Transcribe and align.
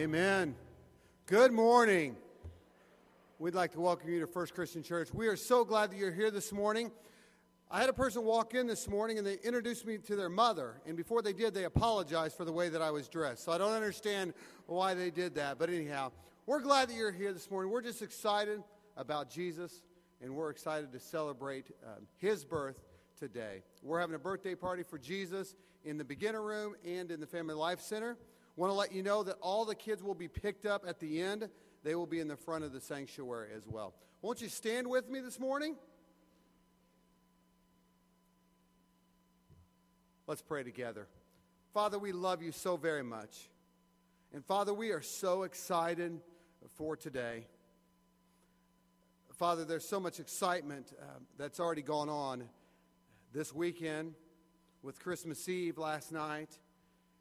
Amen. 0.00 0.54
Good 1.26 1.52
morning. 1.52 2.16
We'd 3.38 3.54
like 3.54 3.72
to 3.72 3.80
welcome 3.82 4.08
you 4.08 4.20
to 4.20 4.26
First 4.26 4.54
Christian 4.54 4.82
Church. 4.82 5.12
We 5.12 5.26
are 5.26 5.36
so 5.36 5.62
glad 5.62 5.90
that 5.90 5.98
you're 5.98 6.10
here 6.10 6.30
this 6.30 6.54
morning. 6.54 6.90
I 7.70 7.80
had 7.80 7.90
a 7.90 7.92
person 7.92 8.24
walk 8.24 8.54
in 8.54 8.66
this 8.66 8.88
morning 8.88 9.18
and 9.18 9.26
they 9.26 9.36
introduced 9.44 9.84
me 9.86 9.98
to 9.98 10.16
their 10.16 10.30
mother. 10.30 10.80
And 10.86 10.96
before 10.96 11.20
they 11.20 11.34
did, 11.34 11.52
they 11.52 11.64
apologized 11.64 12.34
for 12.34 12.46
the 12.46 12.52
way 12.52 12.70
that 12.70 12.80
I 12.80 12.90
was 12.90 13.08
dressed. 13.08 13.44
So 13.44 13.52
I 13.52 13.58
don't 13.58 13.74
understand 13.74 14.32
why 14.64 14.94
they 14.94 15.10
did 15.10 15.34
that. 15.34 15.58
But 15.58 15.68
anyhow, 15.68 16.12
we're 16.46 16.60
glad 16.60 16.88
that 16.88 16.94
you're 16.94 17.12
here 17.12 17.34
this 17.34 17.50
morning. 17.50 17.70
We're 17.70 17.82
just 17.82 18.00
excited 18.00 18.62
about 18.96 19.28
Jesus 19.28 19.82
and 20.22 20.34
we're 20.34 20.48
excited 20.48 20.92
to 20.92 20.98
celebrate 20.98 21.66
um, 21.84 22.06
his 22.16 22.42
birth 22.42 22.80
today. 23.18 23.64
We're 23.82 24.00
having 24.00 24.16
a 24.16 24.18
birthday 24.18 24.54
party 24.54 24.82
for 24.82 24.96
Jesus 24.96 25.56
in 25.84 25.98
the 25.98 26.04
beginner 26.04 26.40
room 26.40 26.74
and 26.86 27.10
in 27.10 27.20
the 27.20 27.26
Family 27.26 27.54
Life 27.54 27.82
Center. 27.82 28.16
Want 28.60 28.72
to 28.72 28.76
let 28.76 28.92
you 28.92 29.02
know 29.02 29.22
that 29.22 29.36
all 29.40 29.64
the 29.64 29.74
kids 29.74 30.02
will 30.02 30.14
be 30.14 30.28
picked 30.28 30.66
up 30.66 30.84
at 30.86 31.00
the 31.00 31.22
end. 31.22 31.48
They 31.82 31.94
will 31.94 32.04
be 32.04 32.20
in 32.20 32.28
the 32.28 32.36
front 32.36 32.62
of 32.62 32.74
the 32.74 32.80
sanctuary 32.82 33.48
as 33.56 33.66
well. 33.66 33.94
Won't 34.20 34.42
you 34.42 34.50
stand 34.50 34.86
with 34.86 35.08
me 35.08 35.20
this 35.20 35.40
morning? 35.40 35.76
Let's 40.26 40.42
pray 40.42 40.62
together. 40.62 41.08
Father, 41.72 41.98
we 41.98 42.12
love 42.12 42.42
you 42.42 42.52
so 42.52 42.76
very 42.76 43.02
much. 43.02 43.48
And 44.34 44.44
Father, 44.44 44.74
we 44.74 44.90
are 44.90 45.00
so 45.00 45.44
excited 45.44 46.20
for 46.76 46.98
today. 46.98 47.46
Father, 49.38 49.64
there's 49.64 49.88
so 49.88 49.98
much 49.98 50.20
excitement 50.20 50.92
uh, 51.00 51.04
that's 51.38 51.60
already 51.60 51.80
gone 51.80 52.10
on 52.10 52.44
this 53.32 53.54
weekend 53.54 54.12
with 54.82 55.00
Christmas 55.00 55.48
Eve 55.48 55.78
last 55.78 56.12
night 56.12 56.58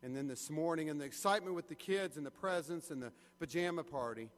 and 0.01 0.15
then 0.15 0.27
this 0.27 0.49
morning, 0.49 0.89
and 0.89 0.99
the 0.99 1.05
excitement 1.05 1.55
with 1.55 1.67
the 1.67 1.75
kids 1.75 2.17
and 2.17 2.25
the 2.25 2.31
presents 2.31 2.89
and 2.89 3.01
the 3.01 3.11
pajama 3.39 3.83
party. 3.83 4.29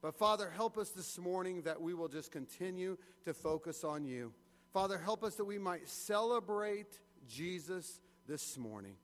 But 0.00 0.14
Father, 0.14 0.50
help 0.50 0.78
us 0.78 0.90
this 0.90 1.18
morning 1.18 1.62
that 1.62 1.80
we 1.80 1.94
will 1.94 2.08
just 2.08 2.30
continue 2.30 2.96
to 3.24 3.34
focus 3.34 3.84
on 3.84 4.04
you. 4.04 4.32
Father, 4.72 4.98
help 4.98 5.24
us 5.24 5.34
that 5.36 5.44
we 5.44 5.58
might 5.58 5.88
celebrate 5.88 7.00
Jesus 7.28 8.00
this 8.26 8.56
morning. 8.58 8.94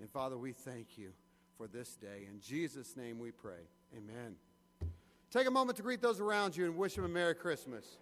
And 0.00 0.10
Father, 0.10 0.36
we 0.36 0.52
thank 0.52 0.98
you 0.98 1.12
for 1.56 1.66
this 1.66 1.96
day. 1.96 2.26
In 2.30 2.40
Jesus' 2.40 2.96
name 2.96 3.18
we 3.18 3.30
pray. 3.30 3.68
Amen. 3.96 4.36
Take 5.30 5.48
a 5.48 5.50
moment 5.50 5.76
to 5.78 5.82
greet 5.82 6.00
those 6.00 6.20
around 6.20 6.56
you 6.56 6.66
and 6.66 6.76
wish 6.76 6.94
them 6.94 7.04
a 7.04 7.08
Merry 7.08 7.34
Christmas. 7.34 7.98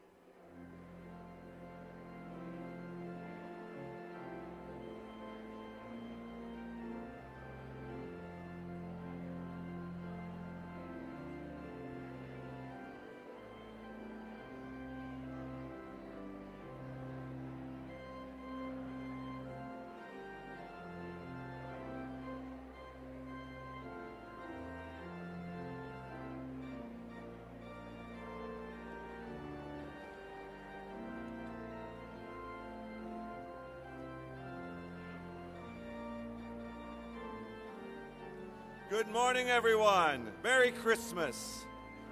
Morning, 39.12 39.50
everyone. 39.50 40.32
Merry 40.42 40.70
Christmas. 40.72 41.66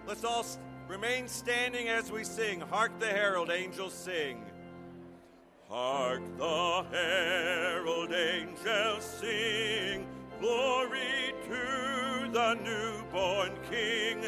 Let's 0.06 0.22
all 0.22 0.40
s- 0.40 0.58
remain 0.86 1.28
standing 1.28 1.88
as 1.88 2.12
we 2.12 2.24
sing. 2.24 2.60
Hark 2.60 2.92
the 2.98 3.06
herald 3.06 3.50
angels 3.50 3.94
sing. 3.94 4.44
Hark 5.68 6.22
the 6.36 6.84
herald 6.90 8.12
angels 8.12 9.04
sing. 9.04 10.06
Glory 10.40 11.32
to 11.48 12.28
the 12.32 12.54
newborn 12.62 13.52
King. 13.70 14.24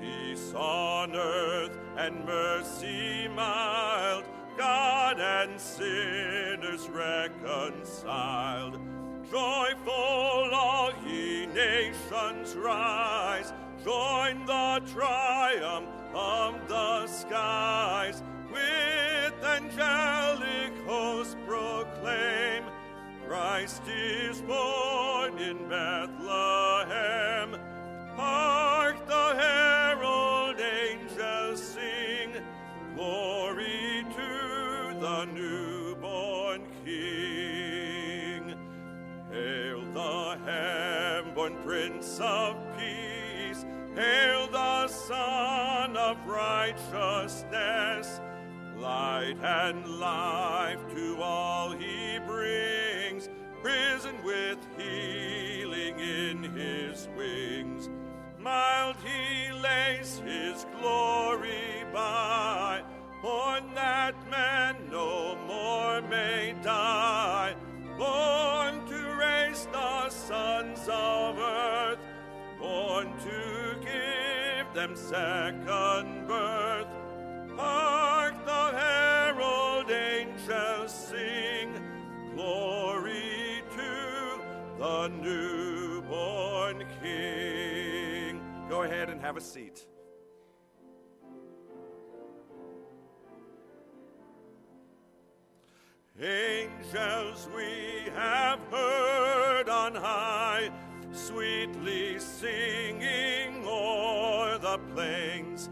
Peace 0.00 0.52
on 0.54 1.16
earth 1.16 1.78
and 1.96 2.24
mercy 2.26 3.28
mild. 3.34 4.24
God 4.58 5.18
and 5.18 5.58
sinners 5.58 6.88
reconciled. 6.90 8.78
Joyful 9.30 10.50
all 10.52 10.90
ye 11.06 11.11
nations 11.62 12.56
rise, 12.56 13.52
join 13.84 14.44
the 14.46 14.82
triumph 14.92 15.88
of 16.14 16.68
the 16.68 17.06
skies. 17.06 18.22
With 18.52 19.44
angelic 19.44 20.72
hosts 20.86 21.36
proclaim, 21.46 22.64
Christ 23.26 23.82
is 23.88 24.40
born 24.42 25.38
in 25.38 25.56
Bethlehem. 25.68 27.56
Hark 28.16 29.06
the 29.06 29.34
herald 29.40 30.60
angels 30.60 31.62
sing, 31.62 32.42
glory 32.94 34.04
to 34.16 35.00
the 35.00 35.24
newborn 35.32 36.62
King. 36.84 38.54
Hail 39.30 39.80
the 39.94 40.38
heaven-born 41.42 41.62
Prince 41.64 42.20
of 42.20 42.56
Peace. 42.78 43.64
Hail 43.94 44.48
the 44.50 44.88
Sun 44.88 45.96
of 45.96 46.16
Righteousness. 46.26 48.20
Light 48.76 49.36
and 49.42 49.98
life 49.98 50.80
to 50.94 51.20
all 51.20 51.70
he 51.72 52.18
brings. 52.26 53.28
Risen 53.62 54.22
with 54.24 54.58
healing 54.76 55.98
in 55.98 56.42
his 56.42 57.08
wings. 57.16 57.88
Mild 58.38 58.96
he 59.04 59.52
lays 59.52 60.20
his 60.24 60.66
glory 60.80 61.84
by. 61.92 62.82
Born 63.22 63.74
that 63.74 64.14
man 64.28 64.76
no 64.90 65.36
more 65.46 66.02
may 66.08 66.54
die. 66.62 67.54
Born 67.96 68.51
them 74.92 74.96
second 74.96 76.26
birth. 76.26 76.86
Hark 77.56 78.34
the 78.44 78.76
herald 78.76 79.90
angels 79.90 80.92
sing. 80.92 81.72
Glory 82.34 83.62
to 83.76 84.40
the 84.78 85.08
newborn 85.08 86.84
King. 87.02 88.40
Go 88.68 88.82
ahead 88.82 89.10
and 89.10 89.20
have 89.20 89.36
a 89.36 89.40
seat. 89.40 89.86
Angels 96.20 97.48
we 97.56 98.10
have 98.14 98.60
heard 98.70 99.68
on 99.68 99.94
high, 99.94 100.70
sweetly 101.12 102.18
singing 102.18 103.62
o'er 103.66 104.58
the 104.58 104.78
plains 104.94 105.68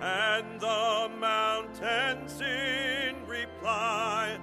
and 0.00 0.60
the 0.60 1.10
mountains 1.18 2.40
in 2.40 3.14
reply 3.26 4.38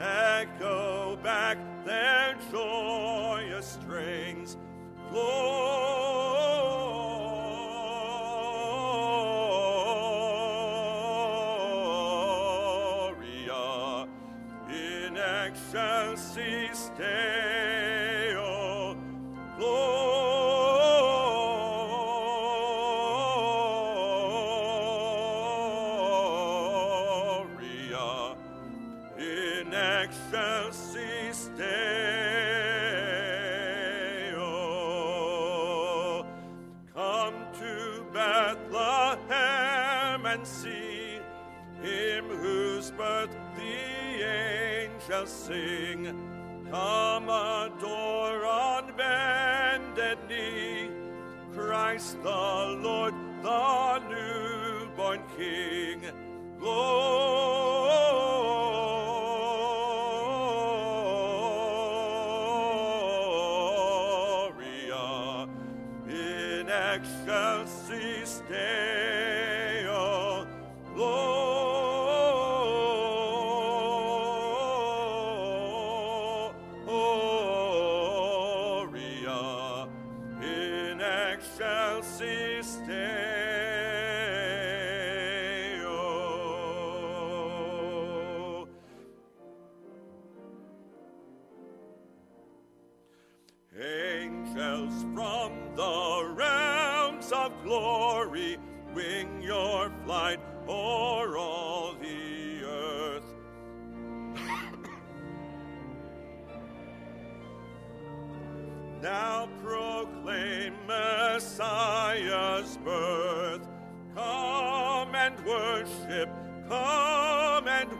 echo 0.00 1.16
back 1.22 1.58
their 1.84 2.36
joyous 2.50 3.66
strains. 3.66 4.56
excelsis 5.12 6.75
see 40.46 41.18
him 41.82 42.24
whose 42.28 42.90
birth 42.92 43.36
the 43.56 44.22
angels 44.24 45.30
sing. 45.30 46.06
Come 46.70 47.24
adore 47.28 48.44
on 48.46 48.92
bended 48.96 50.18
knee 50.28 50.90
Christ 51.52 52.22
the 52.22 52.28
Lord, 52.28 53.14
the 53.42 53.98
newborn 54.08 55.22
King. 55.36 56.02
Gloria 56.58 57.05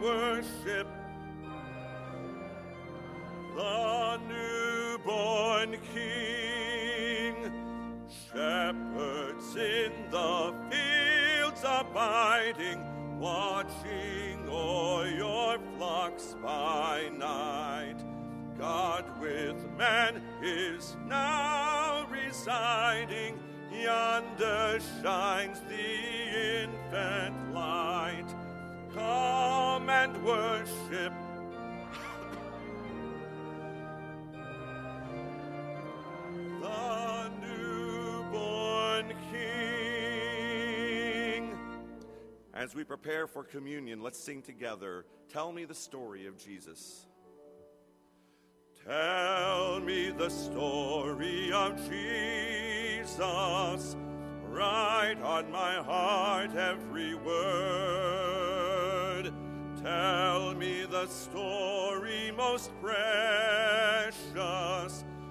worship 0.01 0.87
the 3.55 4.19
newborn 4.27 5.77
King. 5.93 7.51
Shepherds 8.07 9.55
in 9.55 9.91
the 10.11 10.53
fields 10.69 11.63
abiding, 11.65 12.79
watching 13.19 14.47
o'er 14.47 15.07
your 15.07 15.57
flocks 15.75 16.35
by 16.43 17.09
night. 17.17 17.97
God 18.57 19.05
with 19.19 19.55
man 19.77 20.21
is 20.43 20.95
now 21.07 22.05
residing. 22.11 23.39
Yonder 23.71 24.79
shines 25.01 25.59
the 25.67 26.63
infant. 26.63 27.46
Come 28.97 29.89
and 29.91 30.25
worship 30.25 31.13
the 36.59 37.31
newborn 37.39 39.13
King. 39.31 39.45
As 42.55 42.73
we 42.73 42.83
prepare 42.83 43.27
for 43.27 43.43
communion, 43.43 44.01
let's 44.01 44.17
sing 44.17 44.41
together. 44.41 45.05
Tell 45.31 45.51
me 45.51 45.65
the 45.65 45.75
story 45.75 46.25
of 46.25 46.43
Jesus. 46.43 47.05
Tell 48.83 49.79
me 49.79 50.09
the 50.09 50.29
story 50.29 51.51
of 51.51 51.77
Jesus. 51.87 53.95
Write 54.49 55.21
on 55.21 55.51
my 55.51 55.75
heart 55.75 56.55
every 56.55 57.13
word. 57.13 58.56
Tell 59.87 60.51
me 60.53 60.83
the 60.83 61.07
story 61.07 62.31
most 62.35 62.71
precious, 62.81 64.25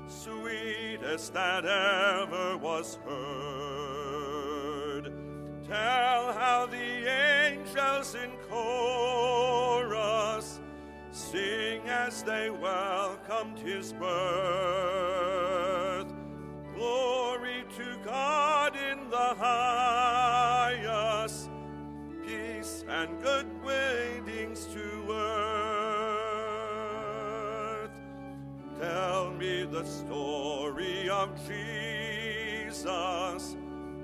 sweetest 0.09 1.35
that 1.35 1.67
ever 1.67 2.57
was 2.57 2.99
heard. 3.05 5.13
Tell 5.69 6.33
how 6.33 6.67
the 6.71 7.07
angels 7.07 8.15
in 8.15 8.31
chorus 8.49 10.63
sing 11.11 11.83
as 11.87 12.23
they 12.23 12.49
welcomed 12.49 13.59
his 13.59 13.93
birth. 13.93 14.11
Glory 16.75 17.63
to 17.77 17.99
God 18.03 18.75
in 18.75 19.11
the 19.11 19.35
highest, 19.39 21.51
peace 22.27 22.87
and 22.89 23.21
good 23.21 23.56
the 29.77 29.85
story 29.85 31.09
of 31.11 31.29
Jesus. 31.47 33.57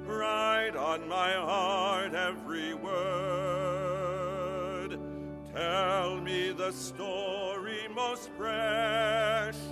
Write 0.05 0.77
on 0.77 1.09
my 1.09 1.33
heart 1.33 2.13
every 2.13 2.75
word. 2.75 2.91
Tell 5.55 6.21
me 6.21 6.53
the 6.53 6.73
story 6.73 7.89
most 7.95 8.31
precious, 8.37 9.63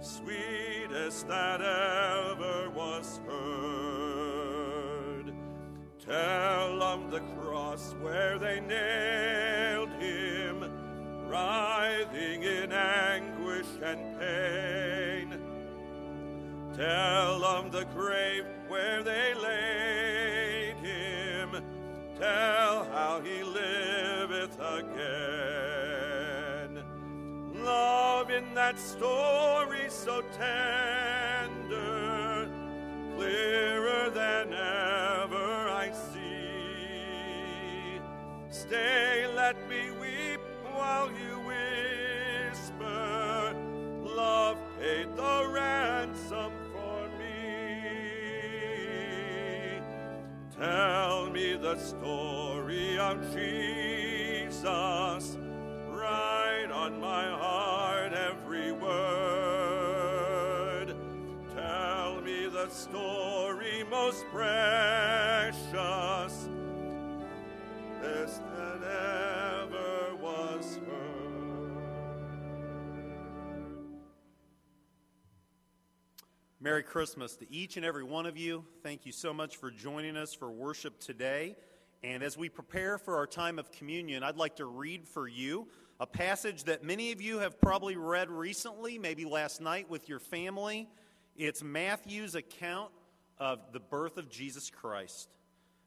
sweetest 0.00 1.26
that 1.26 1.60
ever 1.60 2.70
was 2.70 3.18
heard. 3.26 5.34
Tell 5.98 6.80
of 6.80 7.10
the 7.10 7.22
cross 7.40 7.96
where 8.00 8.38
they 8.38 8.60
nailed 8.60 9.90
him, 10.00 10.70
writhing 11.28 12.44
in 12.44 12.69
and 13.82 14.18
pain. 14.18 15.38
Tell 16.76 17.44
of 17.44 17.72
the 17.72 17.84
grave 17.86 18.44
where 18.68 19.02
they 19.02 19.34
laid 19.34 20.76
him. 20.76 21.62
Tell 22.18 22.84
how 22.84 23.20
he 23.22 23.42
liveth 23.42 24.58
again. 24.60 25.60
Love 27.54 28.30
in 28.30 28.54
that 28.54 28.78
story 28.78 29.88
so 29.88 30.22
tender, 30.38 31.68
clearer 33.16 34.10
than 34.10 34.52
ever 34.52 35.68
I 35.68 35.90
see. 36.12 36.20
Stay, 38.48 39.26
let 39.34 39.56
me 39.68 39.90
weep 40.00 40.40
while 40.74 41.10
you 41.12 41.39
Love 44.20 44.58
paid 44.78 45.08
the 45.16 45.50
ransom 45.50 46.52
for 46.72 47.08
me. 47.18 47.80
Tell 50.58 51.30
me 51.30 51.56
the 51.56 51.76
story 51.78 52.98
of 52.98 53.16
Jesus. 53.34 54.58
Write 55.88 56.70
on 56.70 57.00
my 57.00 57.30
heart 57.30 58.12
every 58.12 58.72
word. 58.72 60.08
Tell 61.54 62.20
me 62.20 62.46
the 62.46 62.68
story 62.68 63.84
most 63.90 64.26
precious, 64.30 65.64
best 68.02 68.42
that 68.54 68.82
ever 68.82 69.59
Merry 76.62 76.82
Christmas 76.82 77.36
to 77.36 77.50
each 77.50 77.78
and 77.78 77.86
every 77.86 78.04
one 78.04 78.26
of 78.26 78.36
you. 78.36 78.62
Thank 78.82 79.06
you 79.06 79.12
so 79.12 79.32
much 79.32 79.56
for 79.56 79.70
joining 79.70 80.14
us 80.14 80.34
for 80.34 80.50
worship 80.50 81.00
today. 81.00 81.56
And 82.02 82.22
as 82.22 82.36
we 82.36 82.50
prepare 82.50 82.98
for 82.98 83.16
our 83.16 83.26
time 83.26 83.58
of 83.58 83.72
communion, 83.72 84.22
I'd 84.22 84.36
like 84.36 84.56
to 84.56 84.66
read 84.66 85.08
for 85.08 85.26
you 85.26 85.68
a 86.00 86.06
passage 86.06 86.64
that 86.64 86.84
many 86.84 87.12
of 87.12 87.22
you 87.22 87.38
have 87.38 87.58
probably 87.58 87.96
read 87.96 88.28
recently, 88.30 88.98
maybe 88.98 89.24
last 89.24 89.62
night 89.62 89.88
with 89.88 90.06
your 90.06 90.18
family. 90.18 90.86
It's 91.34 91.62
Matthew's 91.62 92.34
account 92.34 92.90
of 93.38 93.72
the 93.72 93.80
birth 93.80 94.18
of 94.18 94.28
Jesus 94.28 94.68
Christ. 94.68 95.30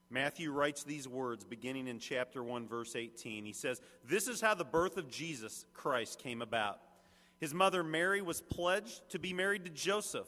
Matthew 0.10 0.51
writes 0.51 0.84
these 0.84 1.08
words 1.08 1.44
beginning 1.44 1.88
in 1.88 2.00
chapter 2.00 2.44
1, 2.44 2.68
verse 2.68 2.96
18. 2.96 3.46
He 3.46 3.53
says, 3.53 3.80
This 4.03 4.27
is 4.27 4.42
how 4.42 4.56
the 4.56 4.65
birth 4.65 4.98
of 4.98 5.08
Jesus 5.08 5.68
Christ 5.75 6.18
came 6.18 6.42
about. 6.42 6.80
His 7.39 7.53
mother 7.53 7.84
Mary 7.84 8.24
was 8.24 8.42
pledged 8.42 9.08
to 9.10 9.20
be 9.20 9.34
married 9.34 9.65
to 9.65 9.70
Joseph, 9.70 10.27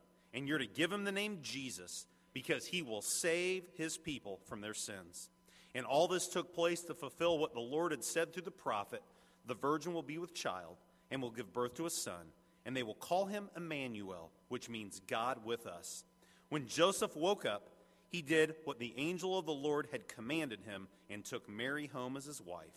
and 0.33 0.47
you're 0.47 0.57
to 0.57 0.67
give 0.67 0.91
him 0.91 1.03
the 1.03 1.11
name 1.11 1.39
Jesus, 1.41 2.05
because 2.33 2.65
he 2.65 2.81
will 2.81 3.01
save 3.01 3.63
his 3.75 3.97
people 3.97 4.39
from 4.47 4.61
their 4.61 4.73
sins. 4.73 5.29
And 5.73 5.85
all 5.85 6.07
this 6.07 6.27
took 6.27 6.53
place 6.53 6.81
to 6.81 6.93
fulfill 6.93 7.37
what 7.37 7.53
the 7.53 7.59
Lord 7.59 7.91
had 7.91 8.03
said 8.03 8.33
through 8.33 8.43
the 8.43 8.51
prophet 8.51 9.01
the 9.45 9.55
virgin 9.55 9.93
will 9.93 10.03
be 10.03 10.17
with 10.17 10.33
child 10.33 10.77
and 11.09 11.21
will 11.21 11.31
give 11.31 11.53
birth 11.53 11.75
to 11.75 11.85
a 11.85 11.89
son, 11.89 12.31
and 12.65 12.75
they 12.75 12.83
will 12.83 12.93
call 12.93 13.25
him 13.25 13.49
Emmanuel, 13.55 14.31
which 14.49 14.69
means 14.69 15.01
God 15.07 15.43
with 15.43 15.65
us. 15.65 16.03
When 16.49 16.67
Joseph 16.67 17.15
woke 17.15 17.45
up, 17.45 17.69
he 18.09 18.21
did 18.21 18.55
what 18.65 18.79
the 18.79 18.93
angel 18.97 19.37
of 19.37 19.45
the 19.45 19.53
Lord 19.53 19.87
had 19.91 20.07
commanded 20.07 20.59
him 20.61 20.87
and 21.09 21.23
took 21.23 21.49
Mary 21.49 21.87
home 21.87 22.17
as 22.17 22.25
his 22.25 22.41
wife. 22.41 22.67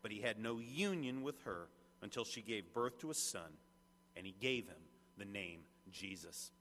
But 0.00 0.12
he 0.12 0.20
had 0.20 0.38
no 0.38 0.58
union 0.58 1.22
with 1.22 1.42
her 1.42 1.68
until 2.02 2.24
she 2.24 2.40
gave 2.40 2.72
birth 2.72 2.98
to 3.00 3.10
a 3.10 3.14
son, 3.14 3.50
and 4.16 4.24
he 4.24 4.34
gave 4.40 4.66
him 4.66 4.76
the 5.18 5.24
name 5.24 5.60
Jesus. 5.90 6.52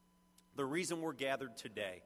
The 0.56 0.66
reason 0.66 1.02
we're 1.02 1.14
gathered 1.14 1.58
today, 1.58 2.02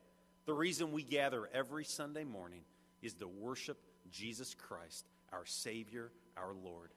the 0.45 0.53
reason 0.53 0.91
we 0.91 1.03
gather 1.03 1.49
every 1.53 1.85
Sunday 1.85 2.23
morning, 2.23 2.61
is 3.01 3.13
to 3.15 3.27
worship 3.27 3.77
Jesus 4.11 4.55
Christ, 4.55 5.07
our 5.31 5.45
Savior, 5.45 6.11
our 6.35 6.53
Lord. 6.53 6.89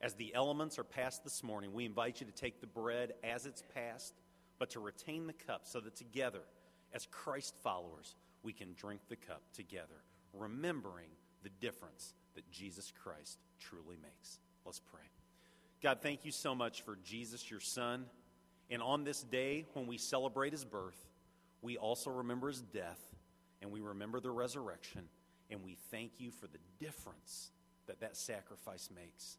As 0.00 0.14
the 0.14 0.34
elements 0.34 0.78
are 0.78 0.84
passed 0.84 1.22
this 1.22 1.42
morning, 1.42 1.72
we 1.72 1.84
invite 1.84 2.20
you 2.20 2.26
to 2.26 2.32
take 2.32 2.60
the 2.60 2.66
bread 2.66 3.12
as 3.22 3.46
it's 3.46 3.62
passed, 3.74 4.14
but 4.58 4.70
to 4.70 4.80
retain 4.80 5.26
the 5.26 5.32
cup 5.32 5.62
so 5.64 5.80
that 5.80 5.94
together, 5.94 6.40
as 6.92 7.06
Christ 7.10 7.54
followers, 7.62 8.16
we 8.42 8.52
can 8.52 8.74
drink 8.74 9.00
the 9.08 9.16
cup 9.16 9.42
together, 9.52 10.02
remembering 10.32 11.08
the 11.42 11.50
difference 11.60 12.14
that 12.34 12.50
Jesus 12.50 12.92
Christ 13.02 13.38
truly 13.60 13.96
makes. 14.02 14.38
Let's 14.64 14.80
pray. 14.80 15.00
God, 15.82 15.98
thank 16.00 16.24
you 16.24 16.32
so 16.32 16.54
much 16.54 16.82
for 16.82 16.96
Jesus, 17.04 17.50
your 17.50 17.60
Son. 17.60 18.06
And 18.70 18.82
on 18.82 19.04
this 19.04 19.22
day, 19.22 19.66
when 19.74 19.86
we 19.86 19.98
celebrate 19.98 20.52
his 20.52 20.64
birth, 20.64 20.98
we 21.62 21.76
also 21.76 22.10
remember 22.10 22.48
his 22.48 22.60
death 22.60 23.00
and 23.62 23.70
we 23.70 23.80
remember 23.80 24.20
the 24.20 24.30
resurrection. 24.30 25.08
And 25.50 25.62
we 25.64 25.76
thank 25.90 26.12
you 26.18 26.30
for 26.30 26.46
the 26.46 26.58
difference 26.80 27.50
that 27.86 28.00
that 28.00 28.16
sacrifice 28.16 28.88
makes. 28.94 29.38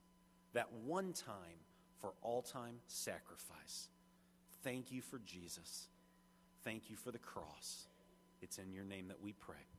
That 0.54 0.72
one 0.86 1.14
time 1.14 1.60
for 2.00 2.14
all 2.22 2.42
time 2.42 2.76
sacrifice. 2.88 3.90
Thank 4.64 4.92
you 4.92 5.02
for 5.02 5.20
Jesus. 5.26 5.88
Thank 6.64 6.90
you 6.90 6.96
for 6.96 7.12
the 7.12 7.20
cross. 7.20 7.88
It's 8.42 8.58
in 8.58 8.72
your 8.72 8.84
name 8.84 9.08
that 9.08 9.22
we 9.22 9.34
pray. 9.34 9.75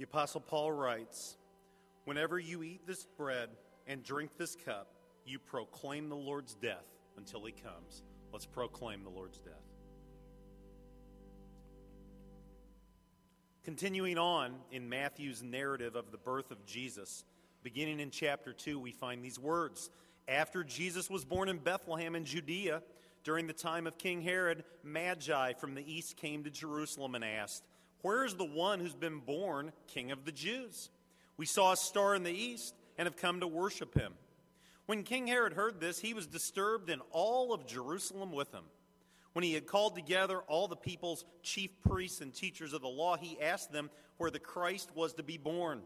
The 0.00 0.04
Apostle 0.04 0.40
Paul 0.40 0.72
writes 0.72 1.36
Whenever 2.06 2.38
you 2.38 2.62
eat 2.62 2.86
this 2.86 3.04
bread 3.18 3.50
and 3.86 4.02
drink 4.02 4.30
this 4.38 4.56
cup, 4.56 4.94
you 5.26 5.38
proclaim 5.38 6.08
the 6.08 6.16
Lord's 6.16 6.54
death 6.54 6.86
until 7.18 7.44
he 7.44 7.52
comes. 7.52 8.02
Let's 8.32 8.46
proclaim 8.46 9.04
the 9.04 9.10
Lord's 9.10 9.40
death. 9.40 9.52
Continuing 13.62 14.16
on 14.16 14.54
in 14.72 14.88
Matthew's 14.88 15.42
narrative 15.42 15.96
of 15.96 16.10
the 16.12 16.16
birth 16.16 16.50
of 16.50 16.64
Jesus, 16.64 17.26
beginning 17.62 18.00
in 18.00 18.10
chapter 18.10 18.54
2, 18.54 18.80
we 18.80 18.92
find 18.92 19.22
these 19.22 19.38
words. 19.38 19.90
After 20.26 20.64
Jesus 20.64 21.10
was 21.10 21.26
born 21.26 21.50
in 21.50 21.58
Bethlehem 21.58 22.16
in 22.16 22.24
Judea, 22.24 22.82
during 23.22 23.46
the 23.46 23.52
time 23.52 23.86
of 23.86 23.98
King 23.98 24.22
Herod, 24.22 24.64
Magi 24.82 25.52
from 25.52 25.74
the 25.74 25.84
east 25.92 26.16
came 26.16 26.44
to 26.44 26.50
Jerusalem 26.50 27.14
and 27.14 27.22
asked, 27.22 27.64
Where 28.02 28.24
is 28.24 28.34
the 28.34 28.44
one 28.44 28.80
who's 28.80 28.94
been 28.94 29.18
born 29.18 29.72
King 29.88 30.10
of 30.10 30.24
the 30.24 30.32
Jews? 30.32 30.90
We 31.36 31.46
saw 31.46 31.72
a 31.72 31.76
star 31.76 32.14
in 32.14 32.22
the 32.22 32.32
east 32.32 32.74
and 32.98 33.06
have 33.06 33.16
come 33.16 33.40
to 33.40 33.46
worship 33.46 33.94
him. 33.94 34.14
When 34.86 35.04
King 35.04 35.26
Herod 35.26 35.52
heard 35.52 35.80
this, 35.80 36.00
he 36.00 36.14
was 36.14 36.26
disturbed, 36.26 36.90
and 36.90 37.00
all 37.12 37.52
of 37.52 37.66
Jerusalem 37.66 38.32
with 38.32 38.52
him. 38.52 38.64
When 39.32 39.44
he 39.44 39.54
had 39.54 39.66
called 39.66 39.94
together 39.94 40.40
all 40.40 40.66
the 40.66 40.76
people's 40.76 41.24
chief 41.42 41.70
priests 41.88 42.20
and 42.20 42.34
teachers 42.34 42.72
of 42.72 42.82
the 42.82 42.88
law, 42.88 43.16
he 43.16 43.40
asked 43.40 43.70
them 43.70 43.90
where 44.16 44.30
the 44.30 44.40
Christ 44.40 44.90
was 44.94 45.14
to 45.14 45.22
be 45.22 45.38
born. 45.38 45.82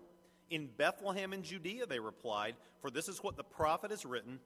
In 0.51 0.69
Bethlehem 0.77 1.33
in 1.33 1.43
Judea, 1.43 1.87
they 1.87 1.99
replied, 1.99 2.57
for 2.81 2.91
this 2.91 3.09
is 3.09 3.23
what 3.23 3.37
the 3.37 3.45
prophet 3.45 3.91
has 3.91 4.05
written. 4.05 4.41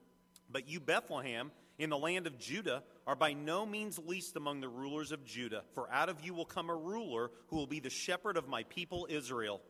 But 0.51 0.67
you, 0.67 0.79
Bethlehem, 0.79 1.51
in 1.77 1.89
the 1.89 1.97
land 1.97 2.27
of 2.27 2.37
Judah, 2.37 2.83
are 3.07 3.15
by 3.15 3.33
no 3.33 3.65
means 3.65 3.99
least 3.99 4.35
among 4.35 4.61
the 4.61 4.69
rulers 4.69 5.11
of 5.11 5.25
Judah, 5.25 5.63
for 5.73 5.91
out 5.91 6.09
of 6.09 6.21
you 6.21 6.33
will 6.33 6.45
come 6.45 6.69
a 6.69 6.75
ruler 6.75 7.31
who 7.47 7.55
will 7.55 7.67
be 7.67 7.79
the 7.79 7.89
shepherd 7.89 8.37
of 8.37 8.47
my 8.47 8.63
people 8.63 9.07
Israel. 9.09 9.61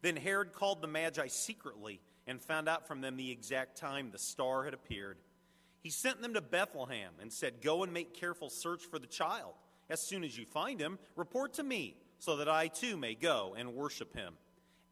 Then 0.00 0.16
Herod 0.16 0.52
called 0.52 0.82
the 0.82 0.88
Magi 0.88 1.28
secretly 1.28 2.00
and 2.26 2.40
found 2.40 2.68
out 2.68 2.86
from 2.86 3.00
them 3.00 3.16
the 3.16 3.30
exact 3.30 3.76
time 3.76 4.10
the 4.10 4.18
star 4.18 4.64
had 4.64 4.74
appeared. 4.74 5.18
He 5.80 5.90
sent 5.90 6.22
them 6.22 6.34
to 6.34 6.40
Bethlehem 6.40 7.12
and 7.20 7.32
said, 7.32 7.60
Go 7.60 7.82
and 7.82 7.92
make 7.92 8.14
careful 8.14 8.48
search 8.48 8.84
for 8.84 8.98
the 8.98 9.06
child. 9.06 9.54
As 9.90 10.00
soon 10.00 10.24
as 10.24 10.38
you 10.38 10.46
find 10.46 10.80
him, 10.80 10.98
report 11.16 11.54
to 11.54 11.62
me, 11.62 11.96
so 12.18 12.36
that 12.36 12.48
I 12.48 12.68
too 12.68 12.96
may 12.96 13.14
go 13.14 13.54
and 13.58 13.74
worship 13.74 14.14
him. 14.14 14.34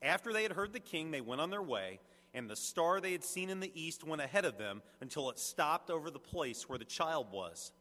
After 0.03 0.33
they 0.33 0.43
had 0.43 0.53
heard 0.53 0.73
the 0.73 0.81
king, 0.81 1.11
they 1.11 1.21
went 1.21 1.41
on 1.41 1.51
their 1.51 1.63
way, 1.63 2.01
and 2.33 2.49
the 2.49 2.57
star 2.57 3.01
they 3.01 3.13
had 3.13 3.25
seen 3.25 3.51
in 3.51 3.61
the 3.61 3.73
east 3.75 4.05
went 4.05 4.23
ahead 4.23 4.45
of 4.45 4.59
them 4.59 4.83
until 5.01 5.31
it 5.31 5.39
stopped 5.39 5.91
over 5.91 6.11
the 6.11 6.19
place 6.19 6.69
where 6.69 6.79
the 6.79 6.85
child 6.85 7.27
was. 7.33 7.73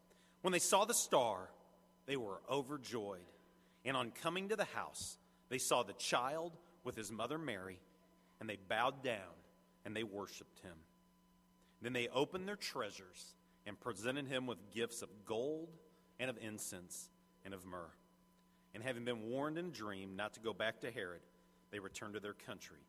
When 0.41 0.51
they 0.51 0.59
saw 0.59 0.85
the 0.85 0.93
star, 0.93 1.49
they 2.07 2.17
were 2.17 2.41
overjoyed. 2.49 3.19
And 3.85 3.95
on 3.95 4.12
coming 4.12 4.49
to 4.49 4.55
the 4.55 4.65
house, 4.65 5.17
they 5.49 5.57
saw 5.59 5.83
the 5.83 5.93
child 5.93 6.53
with 6.83 6.95
his 6.95 7.12
mother 7.12 7.38
Mary, 7.38 7.79
and 8.39 8.49
they 8.49 8.57
bowed 8.67 9.03
down 9.03 9.35
and 9.85 9.95
they 9.95 10.03
worshiped 10.03 10.59
him. 10.59 10.75
Then 11.81 11.93
they 11.93 12.07
opened 12.09 12.47
their 12.47 12.55
treasures 12.55 13.35
and 13.65 13.79
presented 13.79 14.27
him 14.27 14.47
with 14.47 14.57
gifts 14.73 15.01
of 15.01 15.09
gold 15.25 15.69
and 16.19 16.29
of 16.29 16.38
incense 16.41 17.09
and 17.45 17.53
of 17.53 17.65
myrrh. 17.65 17.91
And 18.73 18.83
having 18.83 19.05
been 19.05 19.29
warned 19.29 19.57
in 19.57 19.65
a 19.67 19.71
dream 19.71 20.15
not 20.15 20.33
to 20.33 20.39
go 20.39 20.53
back 20.53 20.81
to 20.81 20.91
Herod, 20.91 21.21
they 21.71 21.79
returned 21.79 22.15
to 22.15 22.19
their 22.19 22.33
country 22.33 22.81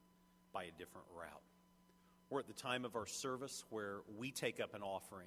by 0.52 0.64
a 0.64 0.70
different 0.78 1.06
route. 1.16 1.42
We're 2.30 2.38
at 2.38 2.46
the 2.46 2.52
time 2.52 2.84
of 2.84 2.94
our 2.94 3.06
service 3.06 3.64
where 3.70 4.02
we 4.16 4.30
take 4.30 4.60
up 4.60 4.74
an 4.74 4.82
offering. 4.82 5.26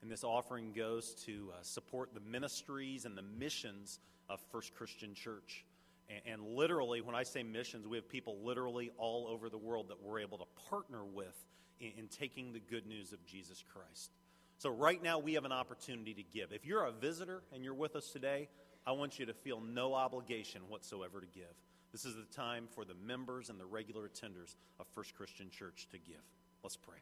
And 0.00 0.10
this 0.10 0.24
offering 0.24 0.72
goes 0.72 1.14
to 1.26 1.52
uh, 1.52 1.62
support 1.62 2.14
the 2.14 2.20
ministries 2.20 3.04
and 3.04 3.16
the 3.16 3.22
missions 3.38 3.98
of 4.30 4.40
First 4.50 4.74
Christian 4.74 5.12
Church. 5.14 5.66
And, 6.08 6.20
and 6.32 6.56
literally, 6.56 7.02
when 7.02 7.14
I 7.14 7.24
say 7.24 7.42
missions, 7.42 7.86
we 7.86 7.98
have 7.98 8.08
people 8.08 8.38
literally 8.42 8.90
all 8.96 9.28
over 9.28 9.50
the 9.50 9.58
world 9.58 9.88
that 9.88 10.02
we're 10.02 10.20
able 10.20 10.38
to 10.38 10.46
partner 10.70 11.04
with 11.04 11.36
in, 11.78 11.92
in 11.98 12.08
taking 12.08 12.54
the 12.54 12.60
good 12.60 12.86
news 12.86 13.12
of 13.12 13.22
Jesus 13.26 13.62
Christ. 13.74 14.10
So, 14.56 14.70
right 14.70 15.02
now, 15.02 15.18
we 15.18 15.34
have 15.34 15.44
an 15.44 15.52
opportunity 15.52 16.14
to 16.14 16.22
give. 16.22 16.52
If 16.52 16.64
you're 16.64 16.84
a 16.84 16.92
visitor 16.92 17.42
and 17.52 17.62
you're 17.62 17.74
with 17.74 17.96
us 17.96 18.10
today, 18.10 18.48
I 18.86 18.92
want 18.92 19.18
you 19.18 19.26
to 19.26 19.34
feel 19.34 19.60
no 19.60 19.92
obligation 19.92 20.62
whatsoever 20.70 21.20
to 21.20 21.26
give. 21.26 21.54
This 21.92 22.04
is 22.04 22.14
the 22.14 22.24
time 22.34 22.68
for 22.74 22.84
the 22.84 22.94
members 22.94 23.50
and 23.50 23.58
the 23.58 23.66
regular 23.66 24.08
attenders 24.08 24.54
of 24.78 24.86
First 24.94 25.14
Christian 25.14 25.50
Church 25.50 25.88
to 25.90 25.98
give. 25.98 26.22
Let's 26.62 26.76
pray. 26.76 26.98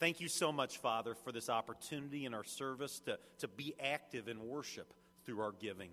Thank 0.00 0.20
you 0.20 0.28
so 0.28 0.50
much, 0.50 0.78
Father, 0.78 1.14
for 1.14 1.30
this 1.30 1.48
opportunity 1.48 2.24
in 2.24 2.34
our 2.34 2.44
service 2.44 3.00
to, 3.00 3.18
to 3.38 3.48
be 3.48 3.74
active 3.80 4.28
in 4.28 4.48
worship 4.48 4.92
through 5.24 5.40
our 5.40 5.52
giving. 5.52 5.90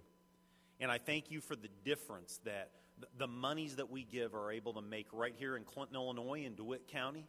And 0.79 0.91
I 0.91 0.97
thank 0.97 1.29
you 1.29 1.39
for 1.39 1.55
the 1.55 1.69
difference 1.85 2.39
that 2.43 2.71
the 3.17 3.27
monies 3.27 3.75
that 3.75 3.91
we 3.91 4.03
give 4.03 4.33
are 4.33 4.51
able 4.51 4.73
to 4.73 4.81
make 4.81 5.07
right 5.13 5.33
here 5.37 5.55
in 5.55 5.63
Clinton, 5.63 5.95
Illinois, 5.95 6.43
in 6.45 6.55
DeWitt 6.55 6.87
County, 6.87 7.27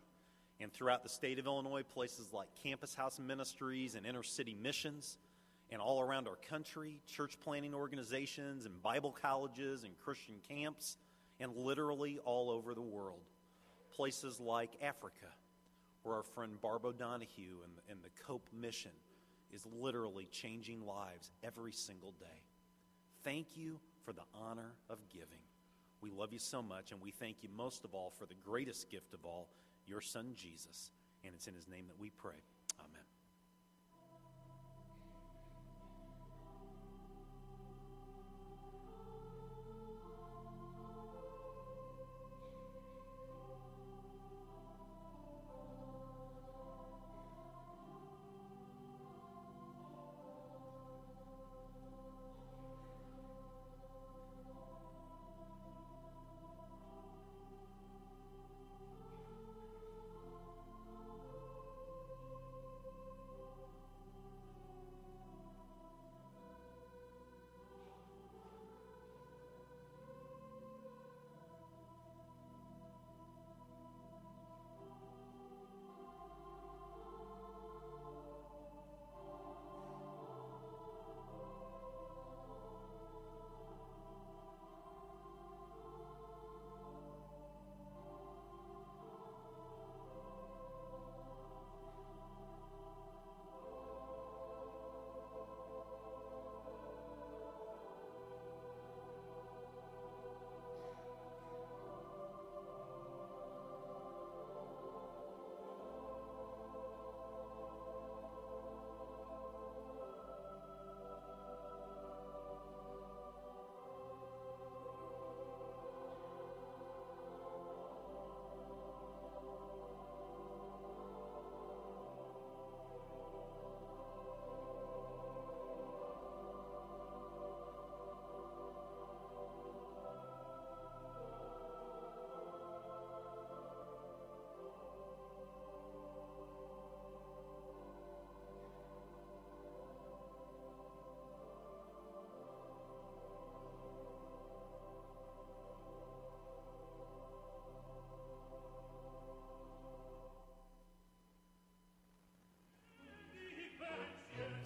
and 0.61 0.73
throughout 0.73 1.03
the 1.03 1.09
state 1.09 1.39
of 1.39 1.47
Illinois, 1.47 1.83
places 1.83 2.33
like 2.33 2.49
Campus 2.63 2.95
House 2.95 3.19
Ministries 3.19 3.95
and 3.95 4.07
Inner 4.07 4.23
City 4.23 4.57
Missions, 4.61 5.19
and 5.73 5.81
all 5.81 6.03
around 6.03 6.29
our 6.29 6.37
country, 6.49 7.01
church 7.07 7.39
planting 7.43 7.75
organizations 7.75 8.67
and 8.67 8.83
Bible 8.83 9.11
colleges 9.11 9.85
and 9.85 9.99
Christian 9.99 10.35
camps, 10.47 10.99
and 11.41 11.57
literally 11.57 12.19
all 12.25 12.51
over 12.51 12.75
the 12.75 12.83
world. 12.83 13.23
Places 13.97 14.39
like 14.39 14.71
Africa, 14.83 15.27
where 16.03 16.17
our 16.17 16.23
friend 16.23 16.61
Barb 16.61 16.85
O'Donohue 16.85 17.57
and, 17.65 17.73
and 17.91 17.99
the 18.03 18.11
Cope 18.23 18.47
Mission 18.53 18.91
is 19.51 19.67
literally 19.81 20.29
changing 20.31 20.87
lives 20.87 21.31
every 21.43 21.73
single 21.73 22.13
day. 22.21 22.43
Thank 23.25 23.57
you 23.57 23.81
for 24.05 24.13
the 24.13 24.23
honor 24.35 24.73
of 24.91 24.99
giving. 25.11 25.27
We 26.03 26.11
love 26.11 26.33
you 26.33 26.39
so 26.39 26.63
much, 26.63 26.93
and 26.93 27.01
we 27.01 27.13
thank 27.13 27.37
you 27.43 27.49
most 27.57 27.85
of 27.85 27.95
all 27.95 28.13
for 28.19 28.27
the 28.27 28.35
greatest 28.45 28.91
gift 28.91 29.15
of 29.15 29.25
all 29.25 29.49
your 29.87 30.01
son 30.01 30.33
Jesus. 30.35 30.91
And 31.25 31.35
it's 31.35 31.47
in 31.47 31.55
his 31.55 31.69
name 31.69 31.87
that 31.87 31.99
we 31.99 32.11
pray. 32.11 32.43
Amen. 32.81 33.12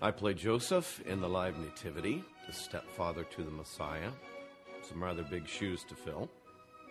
I 0.07 0.13
play 0.13 0.35
Joseph 0.35 1.03
in 1.05 1.21
the 1.21 1.29
live 1.29 1.59
nativity, 1.59 2.23
the 2.47 2.53
stepfather 2.53 3.25
to 3.25 3.43
the 3.43 3.51
Messiah. 3.51 4.13
Some 4.89 5.03
rather 5.03 5.25
big 5.25 5.49
shoes 5.49 5.83
to 5.89 5.97
fill, 5.97 6.31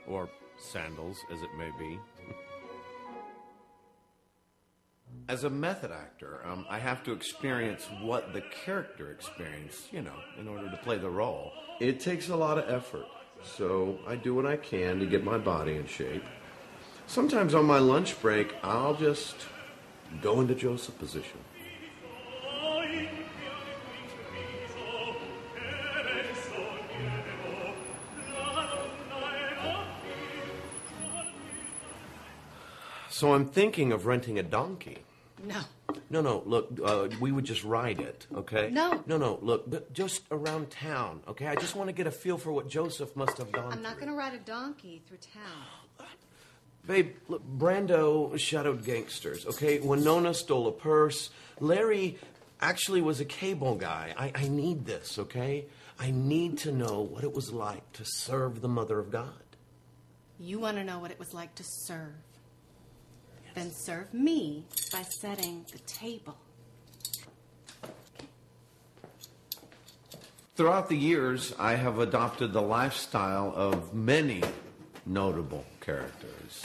or 0.06 0.28
sandals, 0.58 1.16
as 1.32 1.42
it 1.42 1.48
may 1.58 1.72
be. 1.80 1.98
As 5.30 5.46
a 5.46 5.50
method 5.50 5.92
actor, 5.92 6.42
um, 6.46 6.66
I 6.70 6.78
have 6.78 7.06
to 7.06 7.14
experience 7.14 7.88
what 8.02 8.34
the 8.34 8.42
character 8.66 9.12
experienced, 9.12 9.94
you 9.94 10.02
know, 10.02 10.20
in 10.38 10.50
order 10.50 10.70
to 10.70 10.78
play 10.84 10.98
the 10.98 11.10
role. 11.10 11.54
It 11.80 12.02
takes 12.02 12.28
a 12.28 12.36
lot 12.36 12.58
of 12.58 12.70
effort, 12.70 13.06
so 13.42 13.98
I 14.06 14.18
do 14.18 14.36
what 14.36 14.46
I 14.46 14.58
can 14.58 15.00
to 15.00 15.06
get 15.06 15.24
my 15.24 15.38
body 15.38 15.78
in 15.78 15.88
shape. 15.88 16.26
Sometimes 17.08 17.56
on 17.56 17.64
my 17.64 17.80
lunch 17.80 18.22
break, 18.22 18.54
I'll 18.62 18.96
just 18.96 19.38
go 20.22 20.42
into 20.42 20.54
Joseph 20.54 21.00
position. 21.00 21.40
So 33.16 33.34
I'm 33.34 33.46
thinking 33.46 33.94
of 33.94 34.06
renting 34.08 34.40
a 34.40 34.44
donkey. 34.44 34.98
No. 35.42 35.62
No, 36.10 36.20
no, 36.20 36.44
look, 36.46 36.78
uh, 36.84 37.08
we 37.22 37.32
would 37.32 37.46
just 37.46 37.64
ride 37.64 38.02
it, 38.02 38.28
okay? 38.36 38.70
No. 38.70 39.06
No, 39.08 39.16
no, 39.16 39.40
look, 39.42 39.70
but 39.70 39.94
just 39.94 40.24
around 40.32 40.70
town, 40.70 41.22
okay? 41.26 41.48
I 41.48 41.56
just 41.56 41.78
want 41.78 41.88
to 41.88 41.94
get 41.94 42.08
a 42.08 42.12
feel 42.12 42.38
for 42.38 42.52
what 42.52 42.68
Joseph 42.68 43.16
must 43.16 43.38
have 43.38 43.54
gone 43.54 43.72
I'm 43.72 43.82
not 43.82 43.96
going 43.96 44.10
to 44.10 44.18
ride 44.18 44.34
a 44.34 44.40
donkey 44.40 45.02
through 45.08 45.20
town. 45.34 46.08
Babe, 46.86 47.16
look, 47.30 47.42
Brando 47.58 48.38
shadowed 48.38 48.84
gangsters, 48.84 49.46
okay? 49.46 49.80
Winona 49.80 50.34
stole 50.34 50.68
a 50.68 50.74
purse. 50.74 51.30
Larry 51.62 52.18
actually 52.60 53.02
was 53.02 53.22
a 53.22 53.26
cable 53.26 53.76
guy. 53.76 54.14
I, 54.18 54.34
I 54.36 54.50
need 54.50 54.86
this, 54.86 55.18
okay? 55.20 55.68
I 55.98 56.12
need 56.12 56.58
to 56.60 56.72
know 56.74 57.00
what 57.00 57.24
it 57.24 57.34
was 57.34 57.54
like 57.54 57.94
to 57.94 58.04
serve 58.04 58.60
the 58.60 58.68
Mother 58.68 59.00
of 59.00 59.10
God. 59.10 59.32
You 60.38 60.60
want 60.60 60.76
to 60.76 60.84
know 60.84 61.00
what 61.00 61.12
it 61.12 61.18
was 61.18 61.34
like 61.34 61.56
to 61.56 61.64
serve. 61.64 62.12
Then 63.56 63.72
serve 63.72 64.14
me 64.14 64.66
by 64.92 65.02
setting 65.02 65.66
the 65.72 65.80
table. 65.80 66.36
Throughout 70.56 70.90
the 70.90 70.98
years, 70.98 71.54
I 71.58 71.76
have 71.76 72.00
adopted 72.00 72.54
the 72.54 72.62
lifestyle 72.62 73.54
of 73.56 73.94
many 73.94 74.44
notable 75.06 75.66
characters. 75.80 76.62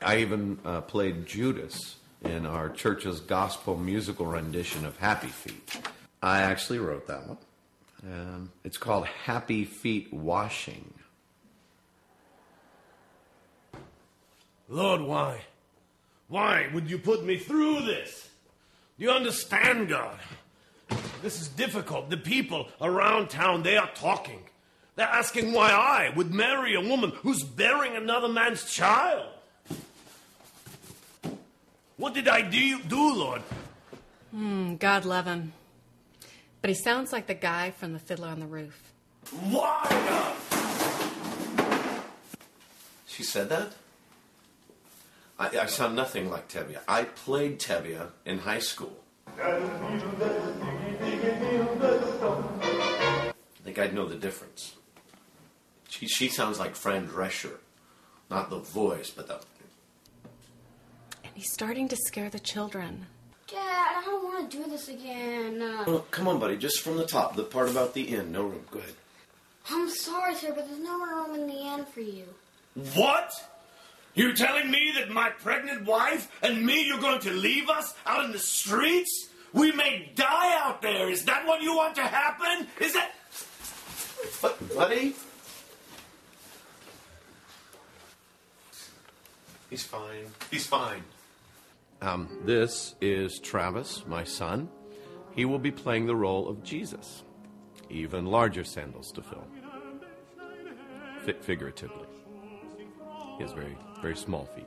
I 0.00 0.18
even 0.18 0.58
uh, 0.64 0.82
played 0.82 1.26
Judas 1.26 1.96
in 2.22 2.46
our 2.46 2.68
church's 2.68 3.20
gospel 3.20 3.76
musical 3.76 4.26
rendition 4.26 4.84
of 4.84 4.96
Happy 4.98 5.28
Feet. 5.28 5.80
I 6.22 6.42
actually 6.42 6.78
wrote 6.78 7.06
that 7.06 7.26
one. 7.26 7.38
Um, 8.04 8.52
it's 8.64 8.78
called 8.78 9.06
Happy 9.06 9.64
Feet 9.64 10.12
Washing. 10.12 10.92
Lord, 14.68 15.02
why? 15.02 15.42
Why 16.32 16.70
would 16.72 16.88
you 16.88 16.96
put 16.96 17.26
me 17.26 17.36
through 17.36 17.82
this? 17.82 18.30
Do 18.98 19.04
you 19.04 19.10
understand, 19.10 19.90
God? 19.90 20.18
This 21.20 21.42
is 21.42 21.48
difficult. 21.48 22.08
The 22.08 22.16
people 22.16 22.68
around 22.80 23.28
town, 23.28 23.62
they 23.62 23.76
are 23.76 23.90
talking. 23.94 24.42
They're 24.96 25.06
asking 25.06 25.52
why 25.52 25.72
I 25.72 26.10
would 26.16 26.32
marry 26.32 26.74
a 26.74 26.80
woman 26.80 27.10
who's 27.16 27.42
bearing 27.42 27.96
another 27.96 28.28
man's 28.28 28.64
child. 28.64 29.26
What 31.98 32.14
did 32.14 32.28
I 32.28 32.40
do, 32.40 32.80
do 32.80 33.14
Lord? 33.14 33.42
Hmm, 34.30 34.76
God 34.76 35.04
love 35.04 35.26
him. 35.26 35.52
But 36.62 36.70
he 36.70 36.74
sounds 36.74 37.12
like 37.12 37.26
the 37.26 37.34
guy 37.34 37.72
from 37.72 37.92
the 37.92 37.98
Fiddler 37.98 38.28
on 38.28 38.40
the 38.40 38.46
Roof. 38.46 38.90
Why, 39.50 39.86
God? 39.90 40.36
She 43.06 43.22
said 43.22 43.50
that? 43.50 43.72
I, 45.42 45.62
I 45.62 45.66
sound 45.66 45.96
nothing 45.96 46.30
like 46.30 46.48
Tevye. 46.48 46.78
I 46.86 47.04
played 47.04 47.58
Tevye 47.58 48.08
in 48.24 48.38
high 48.38 48.60
school. 48.60 48.96
I 49.38 49.58
think 53.64 53.78
I'd 53.78 53.94
know 53.94 54.06
the 54.06 54.14
difference. 54.16 54.74
She, 55.88 56.06
she 56.06 56.28
sounds 56.28 56.58
like 56.60 56.76
Fran 56.76 57.08
Drescher. 57.08 57.56
Not 58.30 58.50
the 58.50 58.58
voice, 58.58 59.10
but 59.10 59.26
the. 59.28 59.40
And 61.24 61.32
he's 61.34 61.52
starting 61.52 61.88
to 61.88 61.96
scare 61.96 62.30
the 62.30 62.38
children. 62.38 63.06
Dad, 63.48 63.58
I 63.98 64.02
don't 64.04 64.24
want 64.24 64.50
to 64.50 64.56
do 64.56 64.64
this 64.70 64.88
again. 64.88 65.60
Uh, 65.60 65.84
Oh, 65.86 66.04
come 66.10 66.28
on, 66.28 66.38
buddy. 66.38 66.56
Just 66.56 66.80
from 66.80 66.96
the 66.96 67.04
top. 67.06 67.36
The 67.36 67.42
part 67.42 67.68
about 67.68 67.92
the 67.94 68.02
inn. 68.02 68.32
No 68.32 68.44
room. 68.44 68.64
Go 68.70 68.78
ahead. 68.78 68.94
I'm 69.70 69.88
sorry, 69.90 70.34
sir, 70.36 70.52
but 70.54 70.66
there's 70.68 70.80
no 70.80 70.98
room 71.04 71.34
in 71.34 71.46
the 71.46 71.74
inn 71.74 71.84
for 71.84 72.00
you. 72.00 72.24
What? 72.94 73.30
You're 74.14 74.34
telling 74.34 74.70
me 74.70 74.92
that 74.96 75.10
my 75.10 75.30
pregnant 75.30 75.86
wife 75.86 76.30
and 76.42 76.64
me, 76.64 76.86
you're 76.86 77.00
going 77.00 77.20
to 77.20 77.30
leave 77.30 77.70
us 77.70 77.94
out 78.04 78.24
in 78.24 78.32
the 78.32 78.38
streets? 78.38 79.28
We 79.52 79.72
may 79.72 80.10
die 80.14 80.58
out 80.62 80.82
there. 80.82 81.08
Is 81.08 81.24
that 81.24 81.46
what 81.46 81.62
you 81.62 81.74
want 81.74 81.94
to 81.96 82.02
happen? 82.02 82.66
Is 82.80 82.92
that. 82.94 83.12
But, 84.40 84.74
buddy? 84.74 85.14
He's 89.70 89.84
fine. 89.84 90.26
He's 90.50 90.66
fine. 90.66 91.02
Um, 92.02 92.28
this 92.44 92.94
is 93.00 93.38
Travis, 93.38 94.04
my 94.06 94.24
son. 94.24 94.68
He 95.34 95.44
will 95.46 95.58
be 95.58 95.70
playing 95.70 96.06
the 96.06 96.16
role 96.16 96.48
of 96.48 96.62
Jesus. 96.62 97.22
Even 97.88 98.26
larger 98.26 98.64
sandals 98.64 99.12
to 99.12 99.22
fill. 99.22 99.46
Fi- 101.24 101.40
figuratively. 101.40 102.06
He 103.38 103.44
has 103.44 103.52
very, 103.52 103.78
very 104.02 104.16
small 104.16 104.46
feet. 104.56 104.66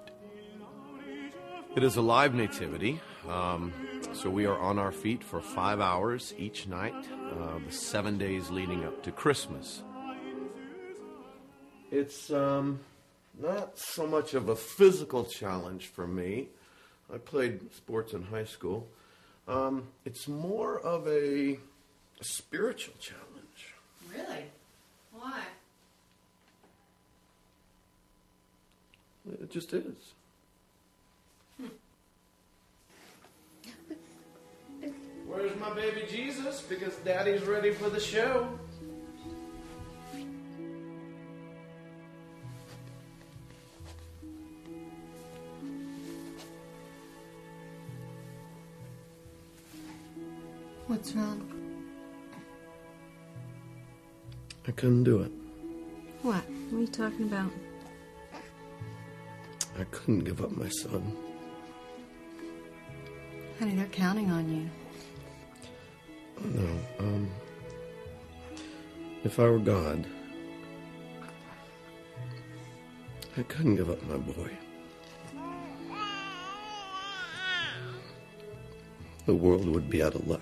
It 1.76 1.84
is 1.84 1.98
a 1.98 2.02
live 2.02 2.34
nativity, 2.34 3.02
um, 3.30 3.74
so 4.14 4.30
we 4.30 4.46
are 4.46 4.58
on 4.58 4.80
our 4.80 4.94
feet 4.94 5.22
for 5.22 5.42
five 5.42 5.82
hours 5.82 6.34
each 6.38 6.68
night, 6.68 6.96
uh, 7.34 7.60
the 7.66 7.72
seven 7.72 8.18
days 8.18 8.50
leading 8.50 8.86
up 8.86 9.04
to 9.04 9.12
Christmas. 9.12 9.84
It's 11.92 12.32
um, 12.32 12.80
not 13.38 13.78
so 13.78 14.08
much 14.08 14.34
of 14.36 14.48
a 14.48 14.56
physical 14.56 15.26
challenge 15.26 15.88
for 15.88 16.08
me. 16.08 16.48
I 17.14 17.18
played 17.18 17.74
sports 17.74 18.14
in 18.14 18.24
high 18.24 18.46
school. 18.46 18.88
Um, 19.50 19.90
it's 20.06 20.30
more 20.30 20.80
of 20.80 21.08
a, 21.08 21.60
a 22.22 22.24
spiritual 22.24 22.96
challenge. 23.02 23.76
Really? 24.10 24.46
Why? 25.12 25.42
It 29.32 29.50
just 29.52 29.74
is. 29.74 30.14
Where's 35.28 35.60
my 35.60 35.74
baby 35.74 36.04
Jesus? 36.10 36.62
Because 36.62 36.96
daddy's 36.98 37.42
ready 37.44 37.72
for 37.72 37.90
the 37.90 38.00
show. 38.00 38.48
What's 50.88 51.14
wrong? 51.14 51.42
I 54.68 54.72
couldn't 54.72 55.04
do 55.04 55.22
it. 55.22 55.32
What? 56.22 56.36
What 56.36 56.78
are 56.78 56.82
you 56.82 56.88
talking 56.88 57.24
about? 57.26 57.52
I 59.78 59.84
couldn't 59.86 60.24
give 60.24 60.42
up 60.42 60.52
my 60.52 60.70
son. 60.70 61.16
Honey, 63.60 63.76
they're 63.76 63.86
counting 63.88 64.32
on 64.32 64.50
you. 64.50 64.70
No, 66.44 66.80
um. 67.00 67.30
If 69.24 69.40
I 69.40 69.50
were 69.50 69.60
God, 69.60 70.06
I 73.38 73.44
couldn't 73.44 73.76
give 73.76 73.90
up 73.90 74.02
my 74.04 74.18
boy. 74.18 74.52
The 79.26 79.34
world 79.34 79.68
would 79.68 79.90
be 79.90 80.04
out 80.04 80.14
of 80.16 80.28
luck. 80.28 80.35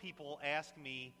People 0.00 0.40
ask 0.44 0.76
me, 0.76 1.12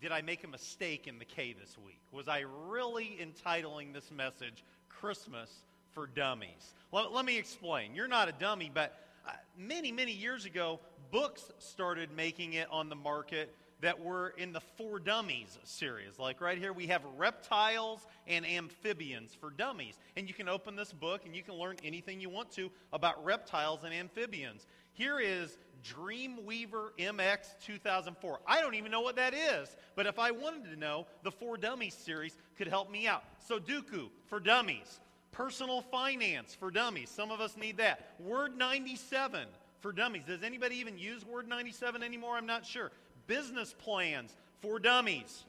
did 0.00 0.12
I 0.12 0.22
make 0.22 0.44
a 0.44 0.48
mistake 0.48 1.06
in 1.06 1.18
the 1.18 1.24
K 1.24 1.54
this 1.58 1.76
week? 1.84 2.00
Was 2.12 2.28
I 2.28 2.44
really 2.68 3.18
entitling 3.20 3.92
this 3.92 4.10
message 4.10 4.64
Christmas 4.88 5.50
for 5.92 6.06
Dummies? 6.06 6.74
Let, 6.92 7.12
let 7.12 7.24
me 7.24 7.36
explain. 7.36 7.94
You're 7.94 8.08
not 8.08 8.28
a 8.28 8.32
dummy, 8.32 8.70
but 8.72 8.96
uh, 9.26 9.32
many, 9.56 9.90
many 9.90 10.12
years 10.12 10.44
ago, 10.44 10.80
books 11.10 11.50
started 11.58 12.10
making 12.14 12.52
it 12.54 12.68
on 12.70 12.88
the 12.88 12.96
market 12.96 13.54
that 13.80 14.00
were 14.00 14.34
in 14.36 14.52
the 14.52 14.60
For 14.76 14.98
Dummies 14.98 15.58
series. 15.64 16.18
Like 16.18 16.40
right 16.40 16.58
here, 16.58 16.72
we 16.72 16.88
have 16.88 17.02
reptiles 17.16 18.06
and 18.26 18.44
amphibians 18.44 19.34
for 19.34 19.50
dummies. 19.50 19.98
And 20.16 20.26
you 20.26 20.34
can 20.34 20.48
open 20.48 20.74
this 20.74 20.92
book 20.92 21.22
and 21.24 21.34
you 21.34 21.42
can 21.42 21.54
learn 21.54 21.76
anything 21.84 22.20
you 22.20 22.28
want 22.28 22.50
to 22.52 22.70
about 22.92 23.24
reptiles 23.24 23.84
and 23.84 23.94
amphibians. 23.94 24.66
Here 24.98 25.20
is 25.20 25.56
Dreamweaver 25.84 26.90
MX 26.98 27.54
2004. 27.64 28.40
I 28.44 28.60
don't 28.60 28.74
even 28.74 28.90
know 28.90 29.00
what 29.00 29.14
that 29.14 29.32
is, 29.32 29.76
but 29.94 30.06
if 30.06 30.18
I 30.18 30.32
wanted 30.32 30.64
to 30.72 30.76
know, 30.76 31.06
the 31.22 31.30
For 31.30 31.56
Dummies 31.56 31.94
series 31.94 32.36
could 32.56 32.66
help 32.66 32.90
me 32.90 33.06
out. 33.06 33.22
Sudoku 33.48 34.08
for 34.26 34.40
dummies. 34.40 34.98
Personal 35.30 35.82
finance 35.82 36.52
for 36.52 36.72
dummies. 36.72 37.10
Some 37.10 37.30
of 37.30 37.40
us 37.40 37.56
need 37.56 37.76
that. 37.76 38.10
Word 38.18 38.58
97 38.58 39.46
for 39.78 39.92
dummies. 39.92 40.24
Does 40.26 40.42
anybody 40.42 40.74
even 40.78 40.98
use 40.98 41.24
Word 41.24 41.48
97 41.48 42.02
anymore? 42.02 42.36
I'm 42.36 42.46
not 42.46 42.66
sure 42.66 42.90
business 43.28 43.76
plans 43.78 44.34
for 44.60 44.80
dummies, 44.80 45.44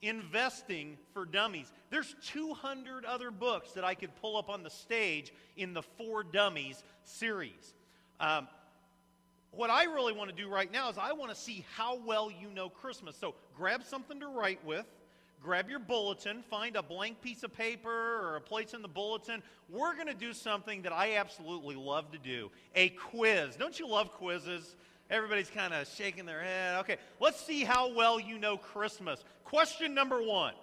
investing 0.00 0.96
for 1.12 1.26
dummies. 1.26 1.70
There's 1.90 2.14
200 2.24 3.04
other 3.04 3.30
books 3.30 3.72
that 3.72 3.84
I 3.84 3.94
could 3.94 4.16
pull 4.22 4.38
up 4.38 4.48
on 4.48 4.62
the 4.62 4.70
stage 4.70 5.30
in 5.58 5.74
the 5.74 5.82
For 5.82 6.22
Dummies 6.22 6.82
series. 7.04 7.74
Um, 8.20 8.48
what 9.50 9.70
I 9.70 9.84
really 9.84 10.12
want 10.12 10.30
to 10.30 10.36
do 10.36 10.48
right 10.48 10.70
now 10.70 10.90
is 10.90 10.98
I 10.98 11.12
want 11.12 11.30
to 11.30 11.36
see 11.36 11.64
how 11.74 11.98
well 12.04 12.30
you 12.30 12.50
know 12.50 12.68
Christmas. 12.68 13.16
So 13.16 13.34
grab 13.56 13.82
something 13.84 14.20
to 14.20 14.28
write 14.28 14.64
with. 14.64 14.86
Grab 15.40 15.70
your 15.70 15.78
bulletin, 15.78 16.42
find 16.50 16.74
a 16.74 16.82
blank 16.82 17.22
piece 17.22 17.44
of 17.44 17.54
paper 17.54 17.88
or 17.88 18.36
a 18.36 18.40
place 18.40 18.74
in 18.74 18.82
the 18.82 18.88
bulletin. 18.88 19.40
We're 19.68 19.94
going 19.94 20.08
to 20.08 20.14
do 20.14 20.32
something 20.32 20.82
that 20.82 20.92
I 20.92 21.14
absolutely 21.14 21.76
love 21.76 22.10
to 22.10 22.18
do 22.18 22.50
a 22.74 22.88
quiz. 22.88 23.54
Don't 23.54 23.78
you 23.78 23.86
love 23.86 24.12
quizzes? 24.14 24.74
Everybody's 25.10 25.48
kind 25.48 25.72
of 25.72 25.86
shaking 25.86 26.26
their 26.26 26.42
head. 26.42 26.80
Okay, 26.80 26.96
let's 27.20 27.40
see 27.40 27.62
how 27.62 27.94
well 27.94 28.18
you 28.18 28.36
know 28.36 28.56
Christmas. 28.56 29.24
Question 29.44 29.94
number 29.94 30.20
one 30.20 30.54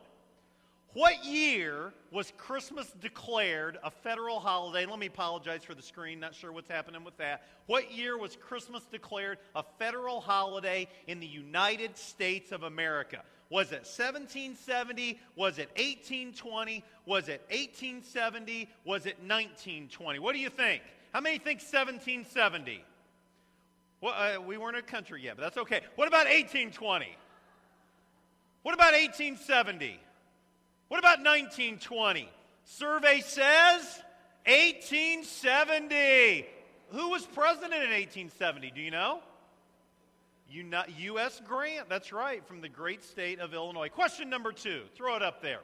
What 0.95 1.25
year 1.25 1.91
was 2.09 2.31
Christmas 2.37 2.89
declared 3.01 3.77
a 3.83 3.91
federal 3.91 4.39
holiday? 4.39 4.85
Let 4.85 4.97
me 4.97 5.07
apologize 5.07 5.61
for 5.61 5.75
the 5.75 5.81
screen, 5.81 6.21
not 6.21 6.33
sure 6.33 6.53
what's 6.53 6.69
happening 6.69 7.03
with 7.03 7.17
that. 7.17 7.43
What 7.65 7.91
year 7.93 8.17
was 8.17 8.37
Christmas 8.37 8.85
declared 8.85 9.39
a 9.57 9.63
federal 9.77 10.21
holiday 10.21 10.87
in 11.07 11.19
the 11.19 11.27
United 11.27 11.97
States 11.97 12.53
of 12.53 12.63
America? 12.63 13.23
Was 13.49 13.73
it 13.73 13.83
1770? 13.83 15.19
Was 15.35 15.57
it 15.57 15.67
1820? 15.75 16.81
Was 17.05 17.27
it 17.27 17.41
1870? 17.49 18.69
Was 18.85 19.05
it 19.05 19.19
1920? 19.19 20.19
What 20.19 20.33
do 20.33 20.39
you 20.39 20.49
think? 20.49 20.81
How 21.11 21.19
many 21.19 21.39
think 21.39 21.59
1770? 21.59 22.85
Well, 23.99 24.13
uh, 24.13 24.41
we 24.41 24.57
weren't 24.57 24.77
a 24.77 24.81
country 24.81 25.23
yet, 25.23 25.35
but 25.35 25.43
that's 25.43 25.57
okay. 25.57 25.81
What 25.97 26.07
about 26.07 26.27
1820? 26.27 27.17
What 28.63 28.73
about 28.73 28.93
1870? 28.93 29.99
What 30.87 30.99
about 30.99 31.19
1920? 31.19 32.29
Survey 32.63 33.21
says 33.21 34.01
1870. 34.45 36.47
Who 36.89 37.09
was 37.09 37.25
president 37.25 37.73
in 37.73 37.89
1870? 37.89 38.71
Do 38.71 38.81
you 38.81 38.91
know? 38.91 39.19
U.S. 40.49 41.41
Grant, 41.45 41.89
that's 41.89 42.13
right, 42.13 42.45
from 42.47 42.61
the 42.61 42.69
great 42.69 43.03
state 43.03 43.39
of 43.39 43.53
Illinois. 43.53 43.89
Question 43.89 44.29
number 44.29 44.51
two, 44.51 44.83
throw 44.95 45.15
it 45.15 45.23
up 45.23 45.41
there. 45.41 45.59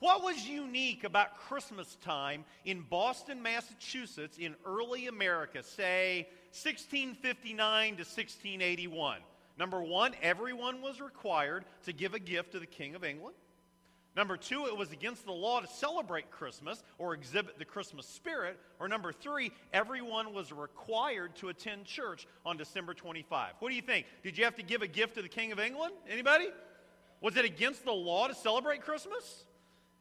What 0.00 0.22
was 0.22 0.46
unique 0.46 1.04
about 1.04 1.38
Christmas 1.38 1.96
time 2.02 2.44
in 2.64 2.82
Boston, 2.82 3.42
Massachusetts, 3.42 4.38
in 4.38 4.54
early 4.66 5.06
America, 5.06 5.62
say 5.62 6.28
1659 6.50 7.92
to 7.92 8.02
1681? 8.02 9.20
Number 9.58 9.82
one, 9.82 10.14
everyone 10.22 10.82
was 10.82 11.00
required 11.00 11.64
to 11.84 11.92
give 11.92 12.14
a 12.14 12.20
gift 12.20 12.52
to 12.52 12.60
the 12.60 12.66
King 12.66 12.94
of 12.94 13.02
England. 13.02 13.34
Number 14.18 14.36
two, 14.36 14.66
it 14.66 14.76
was 14.76 14.90
against 14.90 15.26
the 15.26 15.32
law 15.32 15.60
to 15.60 15.68
celebrate 15.68 16.32
Christmas 16.32 16.82
or 16.98 17.14
exhibit 17.14 17.56
the 17.56 17.64
Christmas 17.64 18.04
spirit. 18.04 18.58
Or 18.80 18.88
number 18.88 19.12
three, 19.12 19.52
everyone 19.72 20.34
was 20.34 20.50
required 20.50 21.36
to 21.36 21.50
attend 21.50 21.84
church 21.84 22.26
on 22.44 22.56
December 22.56 22.94
25. 22.94 23.52
What 23.60 23.68
do 23.68 23.76
you 23.76 23.80
think? 23.80 24.06
Did 24.24 24.36
you 24.36 24.42
have 24.42 24.56
to 24.56 24.64
give 24.64 24.82
a 24.82 24.88
gift 24.88 25.14
to 25.14 25.22
the 25.22 25.28
King 25.28 25.52
of 25.52 25.60
England? 25.60 25.92
Anybody? 26.10 26.48
Was 27.20 27.36
it 27.36 27.44
against 27.44 27.84
the 27.84 27.92
law 27.92 28.26
to 28.26 28.34
celebrate 28.34 28.82
Christmas? 28.82 29.44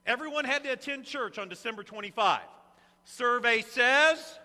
Everyone 0.08 0.46
had 0.46 0.64
to 0.64 0.72
attend 0.72 1.06
church 1.06 1.38
on 1.38 1.48
December 1.48 1.84
25. 1.84 2.40
Survey 3.04 3.62
says 3.62 4.40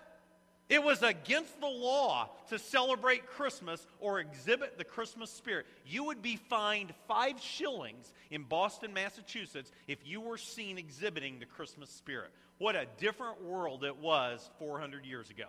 it 0.73 0.83
was 0.83 1.03
against 1.03 1.61
the 1.61 1.67
law 1.67 2.27
to 2.49 2.57
celebrate 2.57 3.27
Christmas 3.27 3.85
or 3.99 4.19
exhibit 4.19 4.75
the 4.79 4.83
Christmas 4.83 5.29
spirit. 5.29 5.67
You 5.85 6.05
would 6.05 6.23
be 6.23 6.37
fined 6.49 6.95
five 7.07 7.39
shillings 7.39 8.11
in 8.31 8.41
Boston, 8.41 8.91
Massachusetts, 8.91 9.71
if 9.87 9.99
you 10.03 10.19
were 10.19 10.39
seen 10.39 10.79
exhibiting 10.79 11.37
the 11.37 11.45
Christmas 11.45 11.91
spirit. 11.91 12.31
What 12.57 12.75
a 12.75 12.87
different 12.97 13.43
world 13.43 13.83
it 13.83 13.97
was 13.97 14.49
400 14.57 15.05
years 15.05 15.29
ago. 15.29 15.45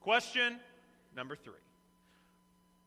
Question 0.00 0.58
number 1.14 1.36
three 1.36 1.54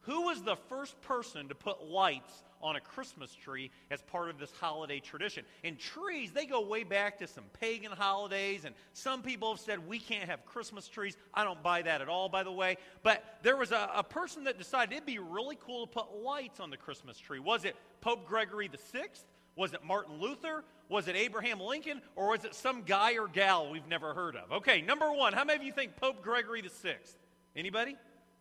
Who 0.02 0.23
was 0.23 0.43
the 0.43 0.58
first 0.67 1.00
person 1.04 1.47
to 1.47 1.56
put 1.56 1.86
lights 1.86 2.43
on 2.67 2.75
a 2.75 2.82
Christmas 2.82 3.34
tree 3.34 3.71
as 3.89 4.01
part 4.01 4.30
of 4.30 4.38
this 4.38 4.51
holiday 4.60 4.99
tradition. 4.99 5.43
And 5.63 5.80
trees, 5.80 6.32
they 6.32 6.45
go 6.45 6.62
way 6.62 6.84
back 6.84 7.17
to 7.19 7.27
some 7.27 7.45
pagan 7.60 7.91
holidays, 7.91 8.65
and 8.65 8.75
some 8.93 9.21
people 9.21 9.49
have 9.51 9.60
said 9.60 9.88
we 9.88 9.99
can't 9.99 10.30
have 10.30 10.45
Christmas 10.45 10.88
trees. 10.88 11.17
I 11.34 11.43
don't 11.43 11.62
buy 11.63 11.82
that 11.82 12.01
at 12.01 12.10
all, 12.10 12.30
by 12.30 12.43
the 12.43 12.51
way. 12.51 12.77
But 13.03 13.23
there 13.41 13.58
was 13.58 13.71
a, 13.71 13.89
a 13.95 14.03
person 14.03 14.43
that 14.43 14.58
decided 14.58 14.93
it'd 14.93 15.06
be 15.06 15.19
really 15.19 15.58
cool 15.65 15.88
to 15.88 15.91
put 15.91 16.23
lights 16.23 16.60
on 16.60 16.69
the 16.69 16.77
Christmas 16.77 17.17
tree. 17.17 17.39
Was 17.39 17.65
it 17.65 17.75
Pope 18.01 18.27
Gregory 18.27 18.67
the 18.67 18.77
Sixth? 18.77 19.23
Was 19.56 19.73
it 19.73 19.84
Martin 19.84 20.19
Luther? 20.19 20.63
Was 20.89 21.08
it 21.08 21.15
Abraham 21.15 21.60
Lincoln? 21.60 22.01
Or 22.15 22.30
was 22.30 22.45
it 22.45 22.53
some 22.53 22.84
guy 22.84 23.17
or 23.17 23.27
gal 23.27 23.71
we've 23.71 23.88
never 23.88 24.13
heard 24.13 24.36
of? 24.36 24.51
Okay, 24.51 24.82
number 24.82 25.12
one, 25.12 25.34
how 25.34 25.43
many 25.43 25.58
of 25.58 25.63
you 25.63 25.71
think 25.71 25.95
Pope 25.95 26.21
Gregory 26.21 26.62
the 26.62 26.69
Sixth? 26.69 27.17
Anybody? 27.56 27.95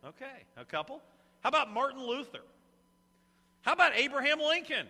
Okay, 0.05 0.45
a 0.55 0.63
couple. 0.63 1.01
How 1.41 1.49
about 1.49 1.73
Martin 1.73 2.05
Luther? 2.05 2.41
How 3.67 3.73
about 3.73 3.97
Abraham 3.97 4.39
Lincoln? 4.39 4.87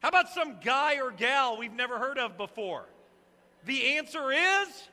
How 0.00 0.08
about 0.08 0.28
some 0.28 0.56
guy 0.64 0.96
or 1.00 1.12
gal 1.12 1.56
we've 1.56 1.72
never 1.72 2.00
heard 2.00 2.18
of 2.18 2.36
before? 2.36 2.86
The 3.64 3.96
answer 3.96 4.32
is 4.32 4.88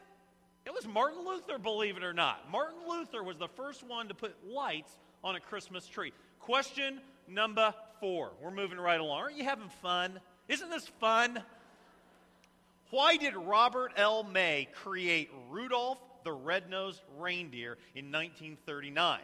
it 0.63 0.71
was 0.71 0.85
Martin 0.85 1.25
Luther, 1.25 1.57
believe 1.57 1.97
it 1.97 2.03
or 2.03 2.13
not. 2.13 2.51
Martin 2.51 2.77
Luther 2.87 3.23
was 3.23 3.35
the 3.37 3.47
first 3.47 3.83
one 3.83 4.09
to 4.09 4.13
put 4.13 4.35
lights 4.47 4.91
on 5.23 5.35
a 5.35 5.39
Christmas 5.39 5.87
tree. 5.87 6.13
Question 6.37 7.01
number 7.27 7.73
four. 7.99 8.29
We're 8.43 8.51
moving 8.51 8.77
right 8.77 8.99
along. 8.99 9.21
Aren't 9.21 9.37
you 9.37 9.43
having 9.43 9.69
fun? 9.81 10.19
Isn't 10.47 10.69
this 10.69 10.87
fun? 10.99 11.41
Why 12.91 13.17
did 13.17 13.35
Robert 13.35 13.93
L. 13.97 14.21
May 14.21 14.67
create 14.83 15.31
Rudolph 15.49 15.97
the 16.23 16.31
Red-Nosed 16.31 17.01
Reindeer 17.17 17.79
in 17.95 18.11
1939? 18.11 19.21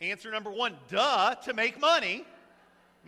Answer 0.00 0.30
number 0.30 0.52
one, 0.52 0.76
duh, 0.88 1.34
to 1.46 1.52
make 1.52 1.80
money. 1.80 2.24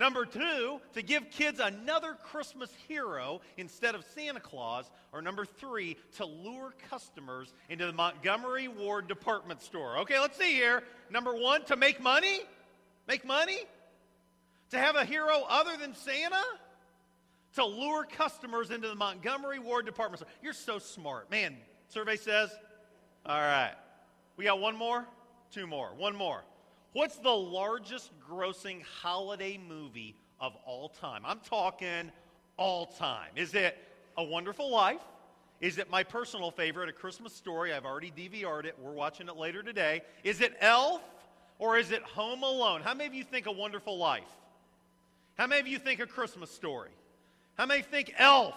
Number 0.01 0.25
two, 0.25 0.81
to 0.95 1.03
give 1.03 1.31
kids 1.31 1.61
another 1.61 2.17
Christmas 2.33 2.73
hero 2.89 3.43
instead 3.59 3.95
of 3.95 4.03
Santa 4.15 4.41
Claus. 4.41 4.91
Or 5.13 5.21
number 5.21 5.45
three, 5.45 5.99
to 6.17 6.25
lure 6.25 6.73
customers 6.89 7.53
into 7.69 7.85
the 7.85 7.93
Montgomery 7.93 8.67
Ward 8.67 9.09
department 9.09 9.61
store. 9.61 9.99
Okay, 9.99 10.19
let's 10.19 10.39
see 10.39 10.55
here. 10.55 10.83
Number 11.11 11.35
one, 11.35 11.65
to 11.67 11.77
make 11.77 12.01
money? 12.01 12.41
Make 13.07 13.27
money? 13.27 13.59
To 14.71 14.79
have 14.79 14.97
a 14.97 15.05
hero 15.05 15.45
other 15.47 15.77
than 15.77 15.95
Santa? 15.95 16.45
To 17.57 17.67
lure 17.67 18.05
customers 18.05 18.71
into 18.71 18.89
the 18.89 18.95
Montgomery 18.95 19.59
Ward 19.59 19.85
department 19.85 20.21
store. 20.21 20.33
You're 20.43 20.55
so 20.55 20.79
smart. 20.79 21.31
Man, 21.31 21.59
survey 21.89 22.17
says. 22.17 22.51
All 23.27 23.39
right. 23.39 23.75
We 24.39 24.47
got 24.47 24.61
one 24.61 24.79
more? 24.79 25.07
Two 25.53 25.67
more. 25.67 25.91
One 25.95 26.17
more. 26.17 26.43
What's 26.93 27.17
the 27.17 27.31
largest 27.31 28.11
grossing 28.29 28.83
holiday 28.83 29.59
movie 29.69 30.17
of 30.41 30.55
all 30.67 30.89
time? 30.89 31.23
I'm 31.25 31.39
talking 31.39 32.11
all 32.57 32.87
time. 32.87 33.29
Is 33.37 33.55
it 33.55 33.79
A 34.19 34.25
Wonderful 34.25 34.69
Life? 34.71 35.01
Is 35.61 35.79
it 35.79 35.89
my 35.89 36.03
personal 36.03 36.51
favorite, 36.51 36.89
A 36.89 36.93
Christmas 36.93 37.33
Story? 37.33 37.73
I've 37.73 37.85
already 37.85 38.11
DVR'd 38.11 38.67
it. 38.67 38.77
We're 38.81 38.91
watching 38.91 39.29
it 39.29 39.37
later 39.37 39.63
today. 39.63 40.03
Is 40.25 40.41
it 40.41 40.53
Elf 40.61 41.01
or 41.61 41.79
is 41.79 41.93
it 41.93 42.03
Home 42.03 42.43
Alone? 42.43 42.81
How 42.81 42.95
many 42.95 43.07
of 43.07 43.15
you 43.15 43.23
think 43.23 43.47
A 43.47 43.53
Wonderful 43.53 43.97
Life? 43.97 44.25
How 45.39 45.47
many 45.47 45.61
of 45.61 45.69
you 45.69 45.79
think 45.79 46.01
A 46.01 46.07
Christmas 46.07 46.51
Story? 46.51 46.91
How 47.57 47.67
many 47.67 47.83
think 47.83 48.13
Elf? 48.19 48.55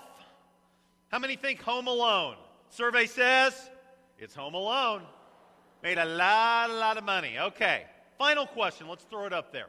How 1.09 1.19
many 1.19 1.35
think 1.35 1.61
Home 1.61 1.85
Alone? 1.85 2.35
Survey 2.69 3.05
says 3.05 3.69
it's 4.17 4.33
Home 4.33 4.55
Alone. 4.55 5.03
Made 5.83 5.99
a 5.99 6.05
lot, 6.05 6.71
a 6.71 6.73
lot 6.73 6.97
of 6.97 7.03
money. 7.03 7.37
Okay. 7.37 7.83
Final 8.17 8.45
question. 8.45 8.87
Let's 8.87 9.03
throw 9.05 9.25
it 9.25 9.33
up 9.33 9.51
there. 9.51 9.67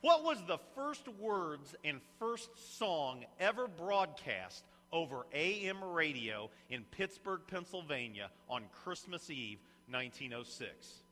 What 0.00 0.24
was 0.24 0.38
the 0.46 0.58
first 0.74 1.06
words 1.20 1.74
and 1.84 2.00
first 2.18 2.50
song 2.76 3.24
ever 3.38 3.68
broadcast 3.68 4.64
over 4.92 5.26
AM 5.32 5.82
radio 5.82 6.50
in 6.70 6.82
Pittsburgh, 6.90 7.40
Pennsylvania 7.46 8.30
on 8.48 8.64
Christmas 8.84 9.30
Eve, 9.30 9.58
1906? 9.90 11.02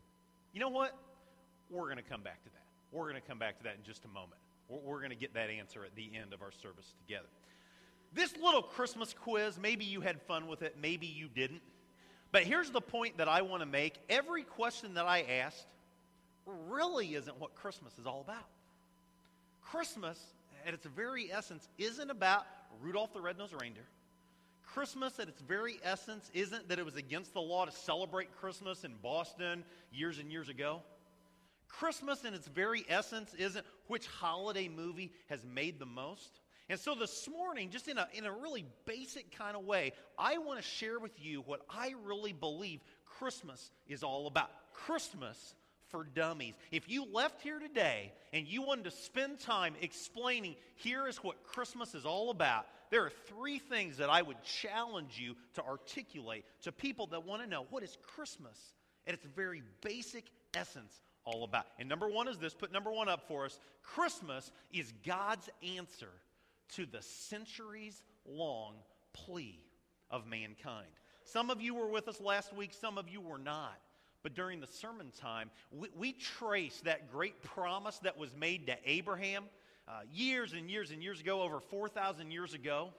You 0.53 0.61
know 0.61 0.69
what? 0.69 0.97
We're 1.71 1.85
going 1.85 1.99
to 1.99 2.03
come 2.03 2.23
back 2.23 2.43
to 2.43 2.51
that. 2.51 2.65
We're 2.91 3.09
going 3.09 3.21
to 3.23 3.29
come 3.29 3.39
back 3.39 3.59
to 3.59 3.65
that 3.65 3.77
in 3.77 3.85
just 3.85 4.05
a 4.05 4.09
moment. 4.09 4.41
We're, 4.69 4.79
we're 4.79 4.99
going 4.99 5.11
to 5.11 5.17
get 5.17 5.35
that 5.35 5.51
answer 5.51 5.85
at 5.85 5.95
the 5.95 6.11
end 6.21 6.33
of 6.33 6.43
our 6.43 6.51
service 6.51 6.93
together. 7.07 7.29
This 8.13 8.37
little 8.43 8.63
Christmas 8.63 9.15
quiz, 9.15 9.57
maybe 9.57 9.85
you 9.85 10.01
had 10.01 10.21
fun 10.23 10.49
with 10.49 10.63
it, 10.63 10.77
maybe 10.81 11.07
you 11.07 11.29
didn't. 11.29 11.63
But 12.33 12.43
here's 12.43 12.71
the 12.71 12.81
point 12.81 13.19
that 13.19 13.29
I 13.29 13.43
want 13.43 13.63
to 13.63 13.67
make 13.67 13.95
every 14.09 14.43
question 14.43 14.95
that 14.95 15.07
I 15.07 15.23
asked 15.23 15.69
really 16.47 17.15
isn't 17.15 17.39
what 17.39 17.55
Christmas 17.55 17.99
is 17.99 18.07
all 18.07 18.21
about. 18.21 18.47
Christmas, 19.63 20.19
at 20.67 20.75
its 20.75 20.87
very 20.87 21.31
essence, 21.33 21.69
isn't 21.79 22.11
about 22.11 22.45
Rudolph 22.81 23.13
the 23.13 23.21
Red-Nosed 23.21 23.55
Reindeer. 23.61 23.87
Christmas, 24.75 25.19
at 25.19 25.29
its 25.29 25.41
very 25.41 25.81
essence, 25.83 26.31
isn't 26.33 26.69
that 26.69 26.79
it 26.79 26.85
was 26.85 26.97
against 26.97 27.35
the 27.35 27.41
law 27.41 27.65
to 27.65 27.73
celebrate 27.73 28.37
Christmas 28.37 28.85
in 28.85 28.95
Boston 29.03 29.65
years 29.93 30.19
and 30.19 30.31
years 30.31 30.49
ago. 30.49 30.81
Christmas, 31.69 32.25
in 32.25 32.35
its 32.35 32.47
very 32.49 32.85
essence, 32.89 33.35
isn't 33.35 33.67
which 33.89 34.07
holiday 34.07 34.69
movie 34.69 35.13
has 35.29 35.45
made 35.45 35.79
the 35.79 35.87
most. 35.87 36.41
And 36.69 36.79
so 36.79 36.95
this 36.95 37.29
morning, 37.29 37.71
just 37.71 37.89
in 37.89 37.99
a, 37.99 38.07
in 38.15 38.27
a 38.27 38.33
really 38.33 38.65
basic 38.85 39.37
kind 39.37 39.57
of 39.57 39.65
way, 39.65 39.93
I 40.17 40.39
want 40.39 40.61
to 40.61 40.65
share 40.65 41.01
with 41.01 41.21
you 41.21 41.43
what 41.43 41.63
I 41.69 41.95
really 42.05 42.33
believe 42.33 42.81
Christmas 43.19 43.73
is 43.89 44.05
all 44.05 44.29
about. 44.29 44.51
Christmas 44.73 45.55
for 45.91 46.05
dummies. 46.05 46.55
If 46.71 46.89
you 46.89 47.05
left 47.13 47.43
here 47.43 47.59
today 47.59 48.13
and 48.33 48.47
you 48.47 48.63
wanted 48.63 48.85
to 48.85 48.91
spend 48.91 49.41
time 49.41 49.75
explaining, 49.81 50.57
here 50.77 51.07
is 51.07 51.19
what 51.19 51.43
Christmas 51.45 51.95
is 51.95 52.07
all 52.07 52.31
about, 52.31 52.67
there 52.91 53.05
are 53.05 53.13
three 53.27 53.59
things 53.59 53.97
that 53.99 54.11
I 54.11 54.23
would 54.23 54.43
challenge 54.43 55.19
you 55.19 55.37
to 55.55 55.63
articulate 55.63 56.45
to 56.63 56.73
people 56.73 57.07
that 57.09 57.25
want 57.25 57.43
to 57.43 57.49
know 57.49 57.67
what 57.71 57.83
is 57.83 57.97
Christmas 58.15 58.59
at 59.07 59.15
its 59.15 59.27
very 59.37 59.63
basic 59.81 60.25
essence 60.55 61.01
all 61.25 61.45
about. 61.45 61.67
And 61.79 61.89
number 61.89 62.09
one 62.09 62.29
is 62.29 62.39
this 62.39 62.55
put 62.55 62.73
number 62.73 62.91
one 62.91 63.09
up 63.09 63.27
for 63.29 63.45
us 63.45 63.59
Christmas 63.83 64.51
is 64.73 64.93
God's 65.07 65.49
answer 65.77 66.11
to 66.75 66.87
the 66.87 67.03
centuries 67.03 68.03
long 68.27 68.75
plea 69.13 69.59
of 70.11 70.27
mankind. 70.27 70.89
Some 71.25 71.51
of 71.51 71.61
you 71.61 71.75
were 71.75 71.89
with 71.89 72.09
us 72.09 72.21
last 72.21 72.55
week, 72.55 72.73
some 72.73 72.99
of 72.99 73.09
you 73.09 73.21
were 73.21 73.39
not. 73.39 73.79
But 74.23 74.35
during 74.35 74.61
the 74.61 74.67
sermon 74.67 75.13
time, 75.19 75.51
we, 75.71 75.89
we 75.97 76.13
trace 76.13 76.81
that 76.85 77.11
great 77.11 77.43
promise 77.43 77.99
that 78.01 78.19
was 78.19 78.35
made 78.35 78.67
to 78.67 78.77
Abraham 78.85 79.45
uh, 79.89 80.01
years 80.13 80.53
and 80.53 80.71
years 80.71 80.91
and 80.91 81.03
years 81.03 81.21
ago, 81.21 81.43
over 81.43 81.61
4,000 81.61 82.31
years 82.31 82.55
ago. 82.55 82.91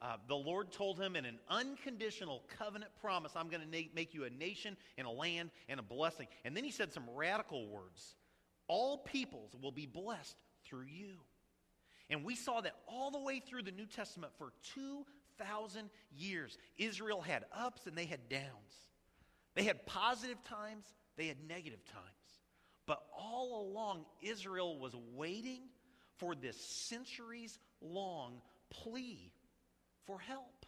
Uh, 0.00 0.16
the 0.28 0.36
Lord 0.36 0.70
told 0.70 1.00
him 1.00 1.16
in 1.16 1.24
an 1.24 1.38
unconditional 1.48 2.42
covenant 2.58 2.92
promise, 3.00 3.32
I'm 3.34 3.48
going 3.48 3.62
to 3.62 3.68
na- 3.68 3.88
make 3.94 4.12
you 4.12 4.24
a 4.24 4.30
nation 4.30 4.76
and 4.98 5.06
a 5.06 5.10
land 5.10 5.50
and 5.68 5.80
a 5.80 5.82
blessing. 5.82 6.28
And 6.44 6.54
then 6.54 6.64
he 6.64 6.70
said 6.70 6.92
some 6.92 7.04
radical 7.14 7.66
words 7.68 8.14
All 8.68 8.98
peoples 8.98 9.56
will 9.60 9.72
be 9.72 9.86
blessed 9.86 10.36
through 10.66 10.86
you. 10.86 11.14
And 12.10 12.24
we 12.24 12.36
saw 12.36 12.60
that 12.60 12.74
all 12.86 13.10
the 13.10 13.18
way 13.18 13.40
through 13.40 13.62
the 13.62 13.72
New 13.72 13.86
Testament 13.86 14.32
for 14.38 14.52
2,000 14.74 15.90
years. 16.16 16.58
Israel 16.76 17.20
had 17.20 17.44
ups 17.52 17.86
and 17.86 17.96
they 17.96 18.04
had 18.04 18.28
downs. 18.28 18.86
They 19.56 19.64
had 19.64 19.86
positive 19.86 20.42
times, 20.44 20.84
they 21.16 21.26
had 21.26 21.38
negative 21.48 21.84
times. 21.86 22.04
But 22.86 23.02
all 23.18 23.66
along, 23.68 24.04
Israel 24.22 24.78
was 24.78 24.94
waiting 25.14 25.62
for 26.18 26.34
this 26.34 26.56
centuries 26.60 27.58
long 27.80 28.40
plea 28.70 29.32
for 30.06 30.20
help, 30.20 30.66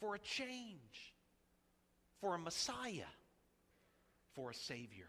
for 0.00 0.14
a 0.14 0.18
change, 0.18 1.14
for 2.20 2.34
a 2.34 2.38
Messiah, 2.38 3.12
for 4.34 4.50
a 4.50 4.54
Savior. 4.54 5.08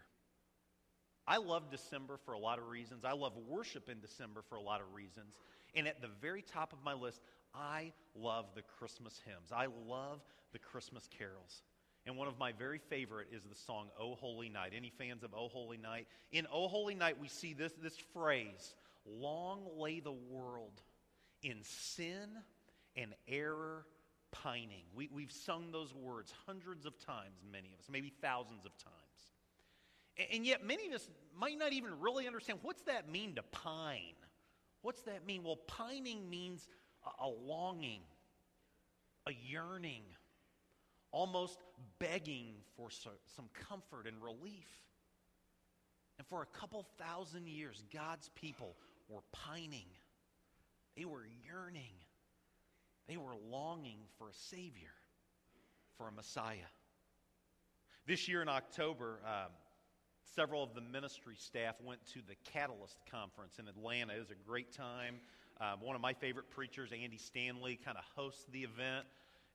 I 1.26 1.38
love 1.38 1.70
December 1.70 2.18
for 2.24 2.32
a 2.32 2.38
lot 2.38 2.58
of 2.58 2.68
reasons. 2.68 3.04
I 3.04 3.12
love 3.12 3.32
worship 3.48 3.88
in 3.88 4.00
December 4.00 4.42
for 4.48 4.56
a 4.56 4.62
lot 4.62 4.80
of 4.80 4.94
reasons. 4.94 5.34
And 5.74 5.88
at 5.88 6.00
the 6.00 6.08
very 6.20 6.42
top 6.42 6.72
of 6.72 6.82
my 6.84 6.94
list, 6.94 7.20
I 7.54 7.92
love 8.14 8.46
the 8.54 8.62
Christmas 8.62 9.20
hymns. 9.26 9.52
I 9.52 9.66
love 9.86 10.20
the 10.52 10.58
Christmas 10.58 11.08
carols. 11.18 11.62
And 12.06 12.16
one 12.16 12.28
of 12.28 12.38
my 12.38 12.52
very 12.52 12.78
favorite 12.78 13.28
is 13.32 13.42
the 13.44 13.54
song 13.54 13.90
"O 14.00 14.14
Holy 14.14 14.48
Night." 14.48 14.72
Any 14.74 14.90
fans 14.90 15.22
of 15.22 15.34
"O 15.34 15.48
Holy 15.48 15.76
Night"? 15.76 16.06
In 16.32 16.46
"O 16.50 16.68
Holy 16.68 16.94
Night," 16.94 17.20
we 17.20 17.28
see 17.28 17.52
this, 17.52 17.72
this 17.74 17.96
phrase: 18.14 18.74
"Long 19.04 19.66
lay 19.76 20.00
the 20.00 20.12
world 20.12 20.80
in 21.42 21.62
sin 21.62 22.30
and 22.96 23.14
error 23.26 23.86
pining." 24.30 24.84
We, 24.94 25.08
we've 25.12 25.32
sung 25.32 25.70
those 25.70 25.94
words 25.94 26.32
hundreds 26.46 26.86
of 26.86 26.98
times, 26.98 27.42
many 27.50 27.72
of 27.72 27.80
us, 27.80 27.86
maybe 27.90 28.12
thousands 28.22 28.64
of 28.64 28.76
times. 28.78 29.32
And, 30.16 30.28
and 30.32 30.46
yet, 30.46 30.64
many 30.64 30.88
of 30.88 30.94
us 30.94 31.08
might 31.36 31.58
not 31.58 31.72
even 31.72 32.00
really 32.00 32.26
understand 32.26 32.60
what's 32.62 32.82
that 32.82 33.08
mean 33.10 33.34
to 33.34 33.42
pine. 33.42 34.14
What's 34.82 35.02
that 35.02 35.26
mean? 35.26 35.42
Well, 35.44 35.56
pining 35.66 36.30
means 36.30 36.68
a, 37.04 37.24
a 37.24 37.28
longing, 37.28 38.02
a 39.26 39.32
yearning 39.32 40.04
almost 41.10 41.58
begging 41.98 42.54
for 42.76 42.90
so, 42.90 43.10
some 43.36 43.48
comfort 43.68 44.06
and 44.06 44.22
relief. 44.22 44.68
And 46.18 46.26
for 46.26 46.42
a 46.42 46.58
couple 46.58 46.84
thousand 46.98 47.46
years, 47.46 47.82
God's 47.92 48.30
people 48.34 48.76
were 49.08 49.22
pining, 49.32 49.86
they 50.96 51.04
were 51.04 51.26
yearning, 51.46 51.94
they 53.08 53.16
were 53.16 53.34
longing 53.50 54.00
for 54.18 54.28
a 54.28 54.34
Savior, 54.34 54.94
for 55.96 56.08
a 56.08 56.12
Messiah. 56.12 56.68
This 58.06 58.28
year 58.28 58.42
in 58.42 58.48
October, 58.48 59.20
um, 59.24 59.52
several 60.34 60.62
of 60.62 60.74
the 60.74 60.80
ministry 60.80 61.36
staff 61.36 61.76
went 61.82 62.04
to 62.14 62.20
the 62.26 62.34
Catalyst 62.52 62.96
Conference 63.10 63.58
in 63.58 63.68
Atlanta. 63.68 64.14
It 64.14 64.20
was 64.20 64.30
a 64.30 64.48
great 64.48 64.72
time. 64.72 65.16
Um, 65.60 65.80
one 65.80 65.96
of 65.96 66.02
my 66.02 66.12
favorite 66.12 66.50
preachers, 66.50 66.90
Andy 66.92 67.18
Stanley, 67.18 67.78
kind 67.84 67.96
of 67.96 68.04
hosts 68.14 68.44
the 68.52 68.60
event 68.60 69.06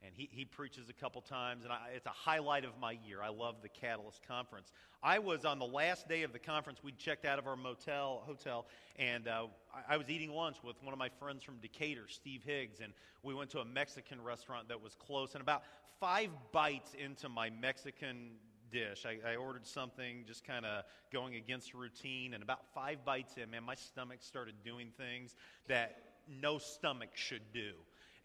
and 0.06 0.14
he, 0.16 0.30
he 0.32 0.46
preaches 0.46 0.90
a 0.90 0.94
couple 0.94 1.22
times, 1.22 1.64
and 1.64 1.72
I, 1.72 1.80
it's 1.96 2.06
a 2.06 2.10
highlight 2.10 2.66
of 2.66 2.72
my 2.80 2.98
year. 3.06 3.22
I 3.22 3.30
love 3.30 3.56
the 3.62 3.70
Catalyst 3.70 4.22
Conference. 4.28 4.72
I 5.02 5.20
was 5.20 5.46
on 5.46 5.60
the 5.60 5.66
last 5.66 6.08
day 6.08 6.24
of 6.24 6.34
the 6.34 6.40
conference. 6.40 6.80
We 6.84 6.92
checked 6.94 7.26
out 7.26 7.40
of 7.40 7.48
our 7.48 7.56
motel 7.56 8.24
hotel, 8.26 8.66
and 8.98 9.28
uh, 9.28 9.48
I, 9.74 9.94
I, 9.94 9.98
was 9.98 10.10
eating 10.10 10.32
lunch 10.32 10.58
with 10.64 10.82
one 10.84 10.94
of 10.94 11.00
my 11.00 11.10
friends 11.20 11.44
from 11.44 11.58
Decatur, 11.58 12.06
Steve 12.08 12.42
Higgs, 12.44 12.80
and 12.82 12.94
we 13.22 13.34
went 13.34 13.50
to 13.52 13.60
a 13.60 13.66
Mexican 13.66 14.22
restaurant 14.22 14.68
that 14.70 14.82
was 14.82 14.96
close. 14.96 15.34
And 15.34 15.42
about 15.42 15.64
five 16.00 16.30
bites 16.52 16.94
into 16.94 17.30
my 17.30 17.50
Mexican 17.50 18.32
dish, 18.72 19.06
I, 19.06 19.32
I 19.32 19.36
ordered 19.36 19.66
something 19.66 20.26
just 20.28 20.44
kind 20.46 20.66
of 20.66 20.84
going 21.12 21.36
against 21.36 21.74
routine, 21.74 22.34
and 22.34 22.44
about 22.44 22.62
five 22.74 23.06
bites 23.06 23.36
in, 23.38 23.52
man, 23.52 23.64
my 23.64 23.76
stomach 23.76 24.18
started 24.22 24.56
doing 24.66 24.90
things 24.98 25.36
that 25.68 25.98
no 26.28 26.58
stomach 26.58 27.10
should 27.14 27.54
do. 27.54 27.72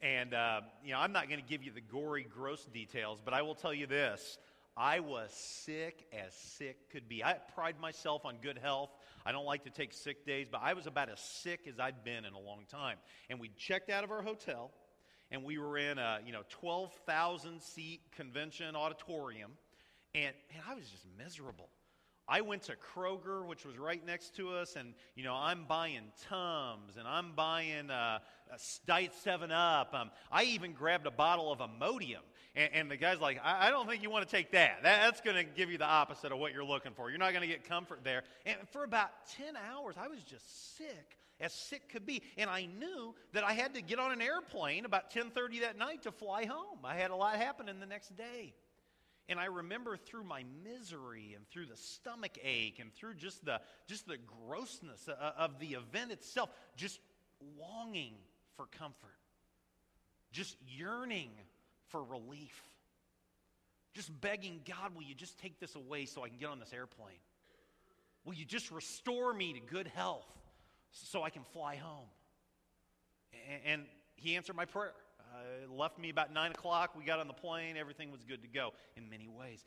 And, 0.01 0.33
uh, 0.33 0.61
you 0.85 0.93
know, 0.93 1.01
I'm 1.01 1.13
not 1.13 1.29
going 1.29 1.41
to 1.41 1.47
give 1.47 1.63
you 1.63 1.73
the 1.73 1.81
gory, 1.81 2.25
gross 2.29 2.65
details, 2.67 3.21
but 3.25 3.35
I 3.35 3.43
will 3.43 3.55
tell 3.55 3.75
you 3.75 3.87
this. 3.87 4.39
I 4.77 5.01
was 5.01 5.33
sick 5.33 6.07
as 6.13 6.33
sick 6.35 6.89
could 6.91 7.09
be. 7.09 7.25
I 7.25 7.35
pride 7.55 7.81
myself 7.81 8.25
on 8.25 8.37
good 8.41 8.59
health. 8.59 8.91
I 9.27 9.33
don't 9.33 9.45
like 9.45 9.65
to 9.65 9.71
take 9.71 9.93
sick 9.93 10.25
days, 10.25 10.47
but 10.51 10.61
I 10.63 10.75
was 10.75 10.87
about 10.87 11.11
as 11.11 11.19
sick 11.19 11.67
as 11.69 11.81
I'd 11.81 12.05
been 12.05 12.25
in 12.25 12.33
a 12.33 12.39
long 12.39 12.65
time. 12.71 12.97
And 13.29 13.41
we 13.41 13.51
checked 13.59 13.91
out 13.91 14.05
of 14.05 14.13
our 14.13 14.23
hotel, 14.23 14.71
and 15.33 15.43
we 15.43 15.59
were 15.59 15.79
in 15.79 15.99
a, 15.99 16.21
you 16.25 16.33
know, 16.33 16.43
12,000 16.49 17.61
seat 17.61 18.03
convention 18.15 18.77
auditorium, 18.77 19.51
and, 20.15 20.33
and 20.55 20.63
I 20.69 20.75
was 20.75 20.89
just 20.89 21.07
miserable. 21.19 21.71
I 22.29 22.43
went 22.43 22.65
to 22.65 22.75
Kroger, 22.95 23.45
which 23.45 23.65
was 23.65 23.79
right 23.79 24.05
next 24.05 24.37
to 24.37 24.51
us, 24.51 24.77
and 24.77 24.93
you 25.15 25.25
know 25.25 25.35
I'm 25.35 25.65
buying 25.65 26.13
Tums 26.29 26.97
and 26.99 27.09
I'm 27.09 27.33
buying 27.33 27.91
uh, 27.91 28.19
Diet 28.87 29.13
Seven 29.23 29.51
Up. 29.51 29.95
Um, 29.95 30.11
I 30.31 30.45
even 30.45 30.73
grabbed 30.73 31.07
a 31.07 31.11
bottle 31.11 31.51
of 31.51 31.61
Imodium, 31.61 32.25
and, 32.55 32.71
and 32.75 32.91
the 32.91 32.97
guy's 32.99 33.21
like, 33.21 33.41
I, 33.43 33.69
I, 33.69 33.71
don't 33.71 33.89
think 33.89 34.03
you 34.03 34.11
want 34.11 34.29
to 34.29 34.31
take 34.31 34.53
that. 34.53 34.83
that 34.83 35.05
that's 35.05 35.23
going 35.23 35.37
to 35.37 35.45
give 35.45 35.71
you 35.71 35.79
the 35.79 35.87
opposite 35.87 36.31
of 36.31 36.39
what 36.39 36.53
you're 36.53 36.65
looking 36.65 36.93
for. 36.93 37.09
You're 37.09 37.19
not 37.19 37.33
going 37.33 37.43
to 37.43 37.49
get 37.49 37.67
comfort 37.67 38.01
there." 38.05 38.25
And 38.45 38.57
for 38.73 38.85
about 38.85 39.11
ten 39.37 39.55
hours, 39.57 39.95
I 39.99 40.09
was 40.09 40.23
just 40.23 40.77
sick 40.77 41.17
as 41.41 41.53
sick 41.53 41.89
could 41.89 42.05
be, 42.05 42.23
and 42.37 42.51
I 42.51 42.67
knew 42.67 43.15
that 43.33 43.45
I 43.45 43.53
had 43.53 43.75
to 43.75 43.81
get 43.81 43.99
on 43.99 44.13
an 44.13 44.21
airplane 44.21 44.85
about 44.85 45.11
10:30 45.11 45.61
that 45.61 45.79
night 45.79 46.03
to 46.03 46.13
fly 46.13 46.45
home. 46.45 46.81
I 46.85 46.97
had 46.97 47.11
a 47.11 47.17
lot 47.17 47.37
happen 47.37 47.69
in 47.69 47.81
the 47.81 47.87
next 47.87 48.17
day. 48.17 48.55
And 49.29 49.39
I 49.39 49.47
remember 49.47 49.97
through 49.97 50.25
my 50.25 50.45
misery 50.65 51.35
and 51.37 51.47
through 51.51 51.67
the 51.67 51.77
stomach 51.77 52.39
ache 52.43 52.79
and 52.81 52.93
through 52.95 53.15
just 53.15 53.45
the, 53.45 53.61
just 53.87 54.07
the 54.07 54.17
grossness 54.47 55.09
of 55.37 55.59
the 55.59 55.75
event 55.75 56.13
itself, 56.13 56.51
just 56.77 57.01
longing 57.59 58.15
for 58.57 58.67
comfort, 58.67 59.19
just 60.33 60.57
yearning 60.67 61.31
for 61.89 62.03
relief, 62.03 62.63
just 63.95 64.19
begging 64.21 64.61
God, 64.67 64.95
will 64.95 65.03
you 65.03 65.15
just 65.15 65.39
take 65.39 65.61
this 65.61 65.75
away 65.75 66.07
so 66.07 66.25
I 66.25 66.29
can 66.29 66.39
get 66.39 66.49
on 66.49 66.59
this 66.59 66.73
airplane? 66.73 67.21
Will 68.25 68.35
you 68.35 68.45
just 68.45 68.71
restore 68.71 69.35
me 69.35 69.53
to 69.53 69.61
good 69.61 69.87
health 69.89 70.27
so 70.93 71.23
I 71.23 71.31
can 71.31 71.43
fly 71.53 71.77
home. 71.77 72.09
And 73.65 73.83
he 74.17 74.37
answered 74.37 74.57
my 74.57 74.65
prayer. 74.65 74.95
Uh, 75.33 75.73
left 75.73 75.99
me 75.99 76.11
about 76.11 76.33
9 76.33 76.51
o'clock. 76.53 76.95
We 76.97 77.05
got 77.05 77.21
on 77.21 77.29
the 77.29 77.35
plane. 77.35 77.77
Everything 77.77 78.11
was 78.11 78.23
good 78.25 78.43
to 78.43 78.49
go 78.49 78.73
in 78.97 79.09
many 79.09 79.29
ways. 79.29 79.65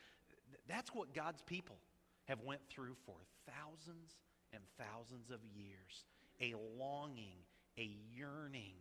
That's 0.67 0.93
what 0.93 1.13
God's 1.13 1.41
people 1.41 1.77
have 2.25 2.39
went 2.41 2.61
through 2.69 2.95
for 3.05 3.15
thousands 3.45 4.17
and 4.53 4.61
thousands 4.77 5.29
of 5.29 5.39
years. 5.55 6.05
A 6.41 6.55
longing, 6.77 7.37
a 7.77 7.89
yearning 8.15 8.75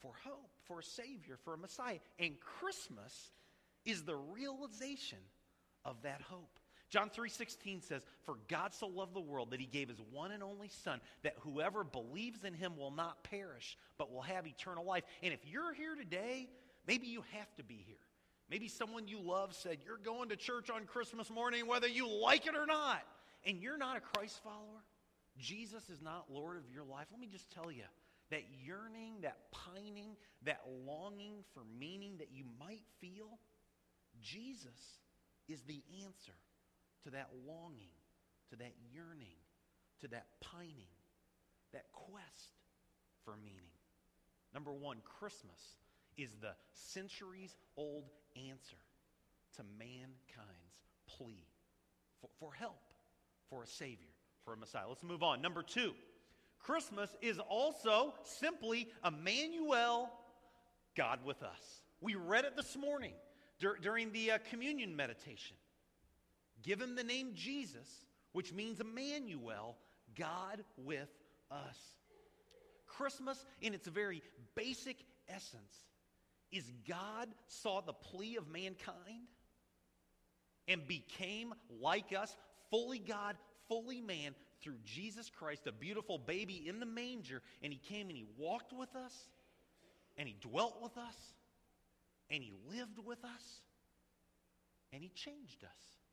for 0.00 0.12
hope, 0.24 0.50
for 0.64 0.80
a 0.80 0.82
Savior, 0.82 1.38
for 1.42 1.54
a 1.54 1.58
Messiah. 1.58 1.98
And 2.18 2.38
Christmas 2.40 3.32
is 3.84 4.02
the 4.02 4.16
realization 4.16 5.18
of 5.84 6.02
that 6.02 6.20
hope. 6.22 6.58
John 6.90 7.10
3:16 7.10 7.80
says, 7.82 8.04
"For 8.22 8.36
God 8.48 8.72
so 8.72 8.86
loved 8.86 9.14
the 9.14 9.20
world 9.20 9.50
that 9.50 9.60
he 9.60 9.66
gave 9.66 9.88
his 9.88 10.00
one 10.00 10.30
and 10.30 10.42
only 10.42 10.68
son 10.68 11.00
that 11.22 11.36
whoever 11.38 11.82
believes 11.82 12.44
in 12.44 12.54
him 12.54 12.76
will 12.76 12.90
not 12.90 13.24
perish 13.24 13.76
but 13.96 14.12
will 14.12 14.22
have 14.22 14.46
eternal 14.46 14.84
life." 14.84 15.04
And 15.22 15.34
if 15.34 15.44
you're 15.44 15.72
here 15.72 15.94
today, 15.94 16.48
maybe 16.86 17.08
you 17.08 17.22
have 17.22 17.52
to 17.56 17.64
be 17.64 17.82
here. 17.82 18.06
Maybe 18.48 18.68
someone 18.68 19.08
you 19.08 19.18
love 19.20 19.54
said, 19.54 19.82
"You're 19.82 19.96
going 19.96 20.28
to 20.28 20.36
church 20.36 20.70
on 20.70 20.86
Christmas 20.86 21.30
morning 21.30 21.66
whether 21.66 21.88
you 21.88 22.06
like 22.06 22.46
it 22.46 22.54
or 22.54 22.66
not." 22.66 23.04
And 23.44 23.60
you're 23.60 23.78
not 23.78 23.96
a 23.96 24.00
Christ 24.00 24.42
follower. 24.42 24.84
Jesus 25.36 25.90
is 25.90 26.00
not 26.00 26.30
Lord 26.30 26.56
of 26.56 26.70
your 26.70 26.84
life. 26.84 27.08
Let 27.10 27.20
me 27.20 27.26
just 27.26 27.50
tell 27.50 27.70
you, 27.70 27.86
that 28.30 28.48
yearning, 28.48 29.20
that 29.22 29.50
pining, 29.50 30.16
that 30.42 30.66
longing 30.68 31.42
for 31.52 31.64
meaning 31.64 32.18
that 32.18 32.30
you 32.30 32.44
might 32.58 32.86
feel, 33.00 33.38
Jesus 34.20 35.00
is 35.48 35.62
the 35.62 35.82
answer 36.04 36.34
to 37.04 37.10
that 37.10 37.28
longing, 37.46 37.92
to 38.50 38.56
that 38.56 38.72
yearning, 38.92 39.36
to 40.00 40.08
that 40.08 40.26
pining, 40.40 40.92
that 41.72 41.84
quest 41.92 42.58
for 43.24 43.36
meaning. 43.36 43.72
Number 44.52 44.72
one, 44.72 44.98
Christmas 45.18 45.76
is 46.16 46.30
the 46.40 46.54
centuries 46.72 47.56
old 47.76 48.04
answer 48.36 48.76
to 49.56 49.62
mankind's 49.78 50.82
plea 51.06 51.46
for, 52.20 52.30
for 52.38 52.52
help, 52.52 52.80
for 53.48 53.62
a 53.62 53.66
Savior, 53.66 54.12
for 54.44 54.54
a 54.54 54.56
Messiah. 54.56 54.88
Let's 54.88 55.02
move 55.02 55.22
on. 55.22 55.42
Number 55.42 55.62
two, 55.62 55.92
Christmas 56.60 57.14
is 57.20 57.38
also 57.38 58.14
simply 58.22 58.88
Emmanuel, 59.04 60.10
God 60.96 61.20
with 61.24 61.42
us. 61.42 61.82
We 62.00 62.14
read 62.14 62.44
it 62.44 62.56
this 62.56 62.76
morning 62.76 63.12
dur- 63.58 63.78
during 63.80 64.12
the 64.12 64.32
uh, 64.32 64.38
communion 64.50 64.94
meditation. 64.94 65.56
Give 66.64 66.80
him 66.80 66.96
the 66.96 67.04
name 67.04 67.32
Jesus, 67.34 68.06
which 68.32 68.52
means 68.52 68.80
Emmanuel, 68.80 69.76
God 70.18 70.64
with 70.76 71.10
us. 71.50 71.78
Christmas, 72.86 73.44
in 73.60 73.74
its 73.74 73.86
very 73.86 74.22
basic 74.54 74.96
essence, 75.28 75.74
is 76.50 76.72
God 76.88 77.28
saw 77.46 77.80
the 77.80 77.92
plea 77.92 78.36
of 78.36 78.48
mankind 78.48 79.28
and 80.66 80.86
became 80.86 81.52
like 81.80 82.12
us, 82.12 82.34
fully 82.70 82.98
God, 82.98 83.36
fully 83.68 84.00
man, 84.00 84.34
through 84.62 84.76
Jesus 84.84 85.30
Christ, 85.30 85.66
a 85.66 85.72
beautiful 85.72 86.16
baby 86.16 86.66
in 86.66 86.80
the 86.80 86.86
manger, 86.86 87.42
and 87.62 87.72
he 87.72 87.78
came 87.78 88.08
and 88.08 88.16
he 88.16 88.24
walked 88.38 88.72
with 88.72 88.94
us, 88.96 89.12
and 90.16 90.26
he 90.26 90.36
dwelt 90.40 90.82
with 90.82 90.96
us, 90.96 91.16
and 92.30 92.42
he 92.42 92.54
lived 92.70 92.98
with 93.04 93.22
us, 93.24 93.60
and 94.92 95.02
he 95.02 95.10
changed 95.10 95.64
us. 95.64 96.03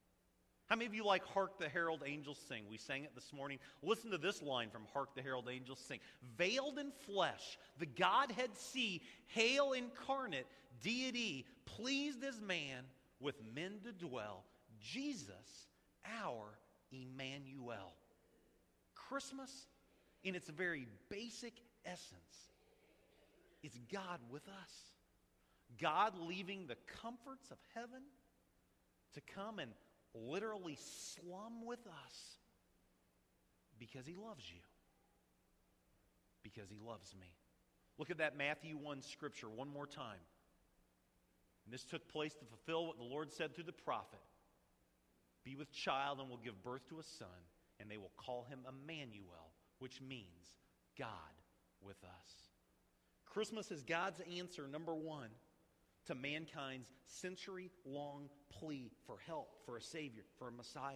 How 0.71 0.77
many 0.77 0.85
of 0.85 0.95
you 0.95 1.05
like 1.05 1.25
Hark 1.25 1.59
the 1.59 1.67
Herald 1.67 2.01
Angels 2.05 2.39
Sing? 2.47 2.63
We 2.69 2.77
sang 2.77 3.03
it 3.03 3.13
this 3.13 3.33
morning. 3.33 3.59
Listen 3.83 4.09
to 4.11 4.17
this 4.17 4.41
line 4.41 4.69
from 4.69 4.83
Hark 4.93 5.13
the 5.17 5.21
Herald 5.21 5.49
Angels 5.51 5.83
Sing. 5.85 5.99
Veiled 6.37 6.79
in 6.79 6.93
flesh, 7.05 7.59
the 7.77 7.85
Godhead 7.85 8.51
see, 8.55 9.01
hail 9.25 9.73
incarnate, 9.73 10.47
deity, 10.81 11.45
pleased 11.65 12.23
as 12.23 12.39
man, 12.39 12.85
with 13.19 13.35
men 13.53 13.81
to 13.83 13.91
dwell. 13.91 14.45
Jesus, 14.79 15.67
our 16.21 16.57
Emmanuel. 16.93 17.91
Christmas, 18.95 19.67
in 20.23 20.35
its 20.35 20.49
very 20.49 20.87
basic 21.09 21.55
essence, 21.85 22.47
is 23.61 23.77
God 23.91 24.21
with 24.29 24.47
us. 24.47 24.71
God 25.81 26.13
leaving 26.17 26.65
the 26.67 26.77
comforts 27.01 27.51
of 27.51 27.57
heaven 27.75 28.03
to 29.15 29.21
come 29.35 29.59
and 29.59 29.71
literally 30.13 30.77
slum 31.15 31.65
with 31.65 31.85
us 31.87 32.37
because 33.79 34.05
he 34.05 34.15
loves 34.15 34.43
you. 34.49 34.61
Because 36.43 36.69
he 36.69 36.77
loves 36.79 37.15
me. 37.19 37.27
Look 37.97 38.09
at 38.09 38.17
that 38.17 38.37
Matthew 38.37 38.77
1 38.77 39.01
scripture 39.01 39.49
one 39.49 39.69
more 39.69 39.87
time. 39.87 40.23
And 41.65 41.73
this 41.73 41.83
took 41.83 42.07
place 42.09 42.33
to 42.35 42.45
fulfill 42.45 42.87
what 42.87 42.97
the 42.97 43.03
Lord 43.03 43.31
said 43.31 43.53
through 43.53 43.65
the 43.65 43.71
prophet 43.71 44.19
Be 45.43 45.55
with 45.55 45.71
child 45.71 46.19
and 46.19 46.29
will 46.29 46.37
give 46.37 46.63
birth 46.63 46.87
to 46.89 46.99
a 46.99 47.03
son, 47.03 47.27
and 47.79 47.89
they 47.89 47.97
will 47.97 48.11
call 48.17 48.45
him 48.49 48.59
Emmanuel, 48.67 49.51
which 49.79 50.01
means 50.01 50.57
God 50.97 51.07
with 51.81 52.03
us. 52.03 52.51
Christmas 53.25 53.71
is 53.71 53.83
God's 53.83 54.21
answer, 54.37 54.67
number 54.67 54.93
one, 54.93 55.29
to 56.07 56.15
mankind's 56.15 56.89
century 57.05 57.69
long 57.85 58.29
plea 58.49 58.91
for 59.05 59.17
help, 59.25 59.49
for 59.65 59.77
a 59.77 59.81
Savior, 59.81 60.23
for 60.37 60.47
a 60.47 60.51
Messiah. 60.51 60.95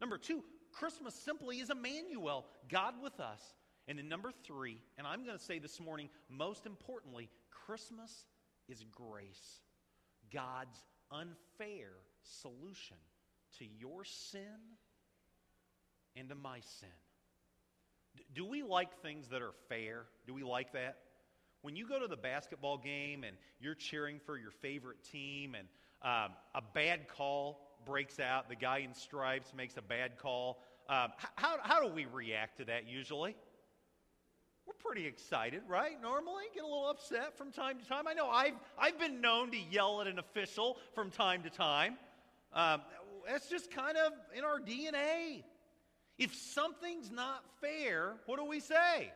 Number 0.00 0.18
two, 0.18 0.42
Christmas 0.72 1.14
simply 1.14 1.60
is 1.60 1.70
Emmanuel, 1.70 2.46
God 2.68 2.94
with 3.02 3.20
us. 3.20 3.40
And 3.86 3.98
then 3.98 4.08
number 4.08 4.32
three, 4.44 4.80
and 4.96 5.06
I'm 5.06 5.24
going 5.24 5.36
to 5.36 5.44
say 5.44 5.58
this 5.58 5.78
morning, 5.78 6.08
most 6.28 6.66
importantly, 6.66 7.28
Christmas 7.50 8.26
is 8.68 8.84
grace, 8.90 9.60
God's 10.32 10.78
unfair 11.10 11.90
solution 12.22 12.96
to 13.58 13.66
your 13.78 14.04
sin 14.04 14.40
and 16.16 16.28
to 16.30 16.34
my 16.34 16.60
sin. 16.60 16.88
Do 18.34 18.44
we 18.46 18.62
like 18.62 19.02
things 19.02 19.28
that 19.28 19.42
are 19.42 19.54
fair? 19.68 20.06
Do 20.26 20.34
we 20.34 20.42
like 20.42 20.72
that? 20.72 20.96
When 21.64 21.76
you 21.76 21.88
go 21.88 21.98
to 21.98 22.06
the 22.06 22.16
basketball 22.18 22.76
game 22.76 23.24
and 23.24 23.38
you're 23.58 23.74
cheering 23.74 24.20
for 24.26 24.36
your 24.36 24.50
favorite 24.50 25.02
team 25.10 25.54
and 25.54 25.66
um, 26.02 26.36
a 26.54 26.60
bad 26.60 27.08
call 27.08 27.58
breaks 27.86 28.20
out, 28.20 28.50
the 28.50 28.54
guy 28.54 28.80
in 28.80 28.92
stripes 28.92 29.50
makes 29.56 29.78
a 29.78 29.80
bad 29.80 30.18
call, 30.18 30.62
um, 30.90 31.08
how, 31.36 31.56
how 31.62 31.82
do 31.82 31.88
we 31.88 32.04
react 32.04 32.58
to 32.58 32.66
that 32.66 32.86
usually? 32.86 33.34
We're 34.66 34.74
pretty 34.74 35.06
excited, 35.06 35.62
right? 35.66 35.94
Normally, 36.02 36.44
get 36.54 36.64
a 36.64 36.66
little 36.66 36.90
upset 36.90 37.38
from 37.38 37.50
time 37.50 37.78
to 37.78 37.88
time. 37.88 38.06
I 38.06 38.12
know 38.12 38.28
I've, 38.28 38.56
I've 38.78 38.98
been 38.98 39.22
known 39.22 39.50
to 39.52 39.58
yell 39.58 40.02
at 40.02 40.06
an 40.06 40.18
official 40.18 40.76
from 40.94 41.10
time 41.10 41.44
to 41.44 41.50
time. 41.50 41.96
Um, 42.52 42.82
that's 43.26 43.48
just 43.48 43.70
kind 43.70 43.96
of 43.96 44.12
in 44.36 44.44
our 44.44 44.60
DNA. 44.60 45.44
If 46.18 46.34
something's 46.34 47.10
not 47.10 47.42
fair, 47.62 48.16
what 48.26 48.38
do 48.38 48.44
we 48.44 48.60
say? 48.60 49.10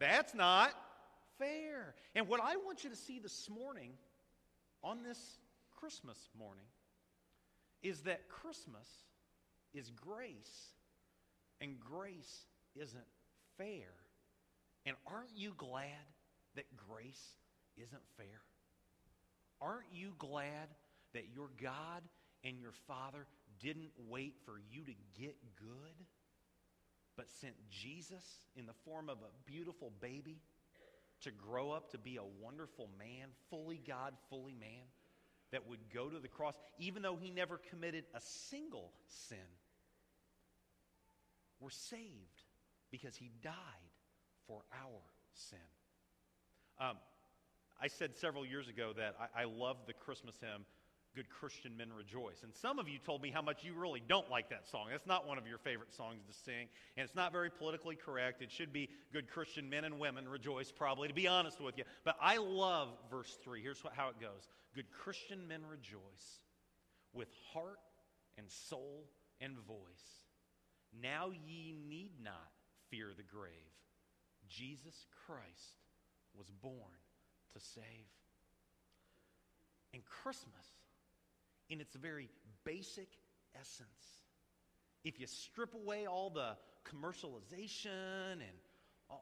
That's 0.00 0.34
not 0.34 0.72
fair. 1.38 1.94
And 2.14 2.28
what 2.28 2.40
I 2.40 2.56
want 2.56 2.84
you 2.84 2.90
to 2.90 2.96
see 2.96 3.18
this 3.18 3.48
morning, 3.48 3.92
on 4.82 5.02
this 5.02 5.38
Christmas 5.78 6.18
morning, 6.38 6.66
is 7.82 8.00
that 8.02 8.28
Christmas 8.28 8.88
is 9.74 9.90
grace, 9.90 10.72
and 11.60 11.78
grace 11.80 12.46
isn't 12.74 13.06
fair. 13.58 13.92
And 14.86 14.96
aren't 15.06 15.36
you 15.36 15.52
glad 15.56 15.88
that 16.56 16.66
grace 16.76 17.36
isn't 17.76 18.02
fair? 18.16 18.42
Aren't 19.60 19.92
you 19.92 20.12
glad 20.18 20.68
that 21.14 21.26
your 21.34 21.48
God 21.62 22.02
and 22.44 22.60
your 22.60 22.72
Father 22.86 23.26
didn't 23.60 23.90
wait 24.08 24.34
for 24.44 24.60
you 24.70 24.84
to 24.84 24.92
get 25.20 25.36
good, 25.56 26.06
but 27.16 27.30
sent 27.40 27.54
Jesus 27.70 28.40
in 28.56 28.66
the 28.66 28.72
form 28.84 29.08
of 29.08 29.18
a 29.18 29.50
beautiful 29.50 29.92
baby? 30.00 30.40
To 31.24 31.30
grow 31.30 31.72
up 31.72 31.90
to 31.90 31.98
be 31.98 32.16
a 32.16 32.42
wonderful 32.42 32.88
man, 32.98 33.28
fully 33.50 33.80
God, 33.86 34.14
fully 34.30 34.54
man, 34.54 34.84
that 35.52 35.68
would 35.68 35.80
go 35.92 36.08
to 36.08 36.18
the 36.18 36.28
cross, 36.28 36.54
even 36.78 37.02
though 37.02 37.16
he 37.16 37.30
never 37.30 37.60
committed 37.70 38.04
a 38.14 38.20
single 38.20 38.92
sin. 39.06 39.38
We're 41.60 41.70
saved 41.70 42.42
because 42.90 43.16
he 43.16 43.30
died 43.42 43.52
for 44.46 44.62
our 44.72 45.00
sin. 45.32 45.58
Um, 46.80 46.96
I 47.80 47.88
said 47.88 48.16
several 48.16 48.44
years 48.46 48.68
ago 48.68 48.92
that 48.96 49.16
I, 49.36 49.42
I 49.42 49.44
love 49.44 49.76
the 49.86 49.92
Christmas 49.92 50.36
hymn, 50.40 50.64
Good 51.14 51.30
Christian 51.30 51.76
Men 51.76 51.92
Rejoice. 51.96 52.42
And 52.42 52.52
some 52.54 52.78
of 52.78 52.88
you 52.88 52.98
told 52.98 53.22
me 53.22 53.30
how 53.30 53.42
much 53.42 53.62
you 53.62 53.74
really 53.74 54.02
don't 54.08 54.28
like 54.30 54.50
that 54.50 54.66
song. 54.68 54.88
That's 54.90 55.06
not 55.06 55.26
one 55.26 55.38
of 55.38 55.46
your 55.46 55.58
favorite 55.58 55.94
songs 55.94 56.22
to 56.26 56.34
sing, 56.44 56.66
and 56.96 57.04
it's 57.04 57.14
not 57.14 57.32
very 57.32 57.50
politically 57.50 57.96
correct. 57.96 58.42
It 58.42 58.50
should 58.50 58.72
be 58.72 58.88
Good 59.12 59.28
Christian 59.28 59.70
Men 59.70 59.84
and 59.84 59.98
Women 59.98 60.28
Rejoice, 60.28 60.72
probably, 60.72 61.08
to 61.08 61.14
be 61.14 61.28
honest 61.28 61.60
with 61.60 61.78
you. 61.78 61.84
But 62.04 62.16
I 62.20 62.38
love 62.38 62.88
verse 63.10 63.38
3. 63.44 63.62
Here's 63.62 63.82
what, 63.84 63.92
how 63.94 64.08
it 64.08 64.20
goes 64.20 64.48
Good 64.74 64.90
Christian 64.90 65.46
men 65.46 65.60
rejoice 65.70 66.40
with 67.12 67.28
heart 67.52 67.78
and 68.36 68.50
soul 68.50 69.04
and 69.40 69.56
voice. 69.66 70.24
Now 71.00 71.30
ye 71.30 71.74
need 71.88 72.12
not 72.22 72.50
fear 72.90 73.08
the 73.16 73.22
grave, 73.22 73.52
Jesus 74.48 75.06
Christ 75.26 75.78
was 76.36 76.50
born 76.62 76.98
to 77.54 77.60
save. 77.60 78.10
And 79.92 80.04
Christmas, 80.04 80.66
in 81.74 81.80
its 81.80 81.96
very 81.96 82.30
basic 82.64 83.08
essence, 83.58 84.22
if 85.02 85.18
you 85.18 85.26
strip 85.26 85.74
away 85.74 86.06
all 86.06 86.30
the 86.30 86.56
commercialization 86.88 88.32
and 88.34 88.56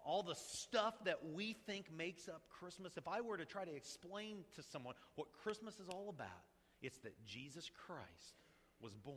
all 0.04 0.22
the 0.22 0.34
stuff 0.34 0.94
that 1.06 1.32
we 1.32 1.54
think 1.66 1.86
makes 1.96 2.28
up 2.28 2.42
Christmas, 2.60 2.98
if 2.98 3.08
I 3.08 3.22
were 3.22 3.38
to 3.38 3.46
try 3.46 3.64
to 3.64 3.74
explain 3.74 4.44
to 4.56 4.62
someone 4.62 4.94
what 5.14 5.32
Christmas 5.42 5.80
is 5.80 5.88
all 5.88 6.10
about, 6.10 6.44
it's 6.82 6.98
that 6.98 7.14
Jesus 7.26 7.70
Christ 7.86 8.36
was 8.80 8.94
born 8.94 9.16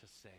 to 0.00 0.06
save. 0.22 0.32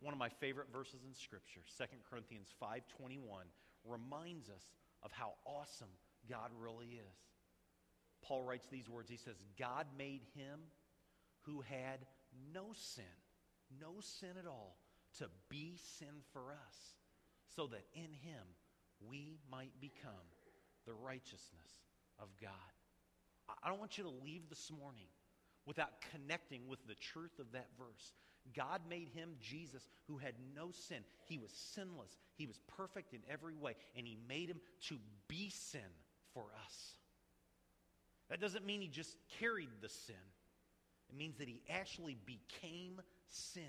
One 0.00 0.12
of 0.12 0.18
my 0.18 0.28
favorite 0.28 0.68
verses 0.72 1.04
in 1.06 1.14
scripture, 1.14 1.60
2 1.78 1.84
Corinthians 2.10 2.48
5:21, 2.60 3.46
reminds 3.84 4.50
us 4.50 4.66
of 5.02 5.12
how 5.12 5.34
awesome 5.44 5.96
God 6.28 6.50
really 6.58 6.96
is. 6.96 7.18
Paul 8.22 8.42
writes 8.42 8.66
these 8.66 8.88
words. 8.88 9.08
He 9.08 9.16
says, 9.16 9.40
"God 9.56 9.86
made 9.96 10.22
him 10.34 10.60
who 11.46 11.62
had 11.62 12.06
no 12.52 12.72
sin, 12.74 13.04
no 13.80 14.00
sin 14.00 14.36
at 14.38 14.46
all, 14.46 14.76
to 15.18 15.30
be 15.48 15.76
sin 15.98 16.22
for 16.32 16.52
us, 16.52 16.96
so 17.54 17.66
that 17.68 17.86
in 17.94 18.12
him 18.12 18.42
we 19.00 19.38
might 19.50 19.80
become 19.80 20.12
the 20.84 20.94
righteousness 20.94 21.84
of 22.18 22.28
God." 22.36 22.72
I 23.62 23.68
don't 23.68 23.78
want 23.78 23.96
you 23.96 24.04
to 24.04 24.10
leave 24.10 24.48
this 24.48 24.70
morning 24.70 25.08
without 25.64 26.00
connecting 26.00 26.66
with 26.66 26.84
the 26.86 26.94
truth 26.96 27.38
of 27.38 27.52
that 27.52 27.70
verse. 27.78 28.12
God 28.52 28.86
made 28.88 29.08
him, 29.08 29.36
Jesus, 29.40 29.88
who 30.06 30.18
had 30.18 30.34
no 30.54 30.70
sin. 30.70 31.04
He 31.24 31.38
was 31.38 31.52
sinless, 31.52 32.18
he 32.34 32.46
was 32.46 32.58
perfect 32.66 33.14
in 33.14 33.22
every 33.28 33.54
way, 33.54 33.76
and 33.94 34.06
he 34.06 34.16
made 34.28 34.48
him 34.48 34.60
to 34.82 35.00
be 35.26 35.50
sin 35.50 35.80
for 36.32 36.52
us. 36.64 36.96
That 38.28 38.40
doesn't 38.40 38.64
mean 38.64 38.80
he 38.80 38.88
just 38.88 39.16
carried 39.38 39.80
the 39.80 39.88
sin, 39.88 40.16
it 41.08 41.16
means 41.16 41.36
that 41.38 41.48
he 41.48 41.62
actually 41.70 42.16
became 42.26 43.00
sin. 43.28 43.62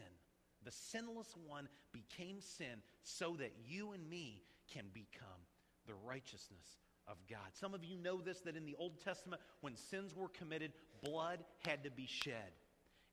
The 0.64 0.72
sinless 0.72 1.36
one 1.46 1.68
became 1.94 2.42
sin 2.42 2.82
so 3.04 3.36
that 3.40 3.54
you 3.66 3.92
and 3.92 4.10
me 4.10 4.44
can 4.74 4.86
become 4.94 5.46
the 5.86 5.94
righteousness 6.06 6.78
of 7.08 7.18
God. 7.30 7.48
Some 7.54 7.74
of 7.74 7.84
you 7.84 7.98
know 7.98 8.20
this 8.22 8.42
that 8.42 8.56
in 8.56 8.66
the 8.66 8.76
Old 8.78 9.02
Testament, 9.04 9.42
when 9.62 9.76
sins 9.76 10.16
were 10.16 10.28
committed, 10.30 10.74
blood 11.04 11.40
had 11.66 11.84
to 11.84 11.92
be 11.92 12.06
shed. 12.06 12.52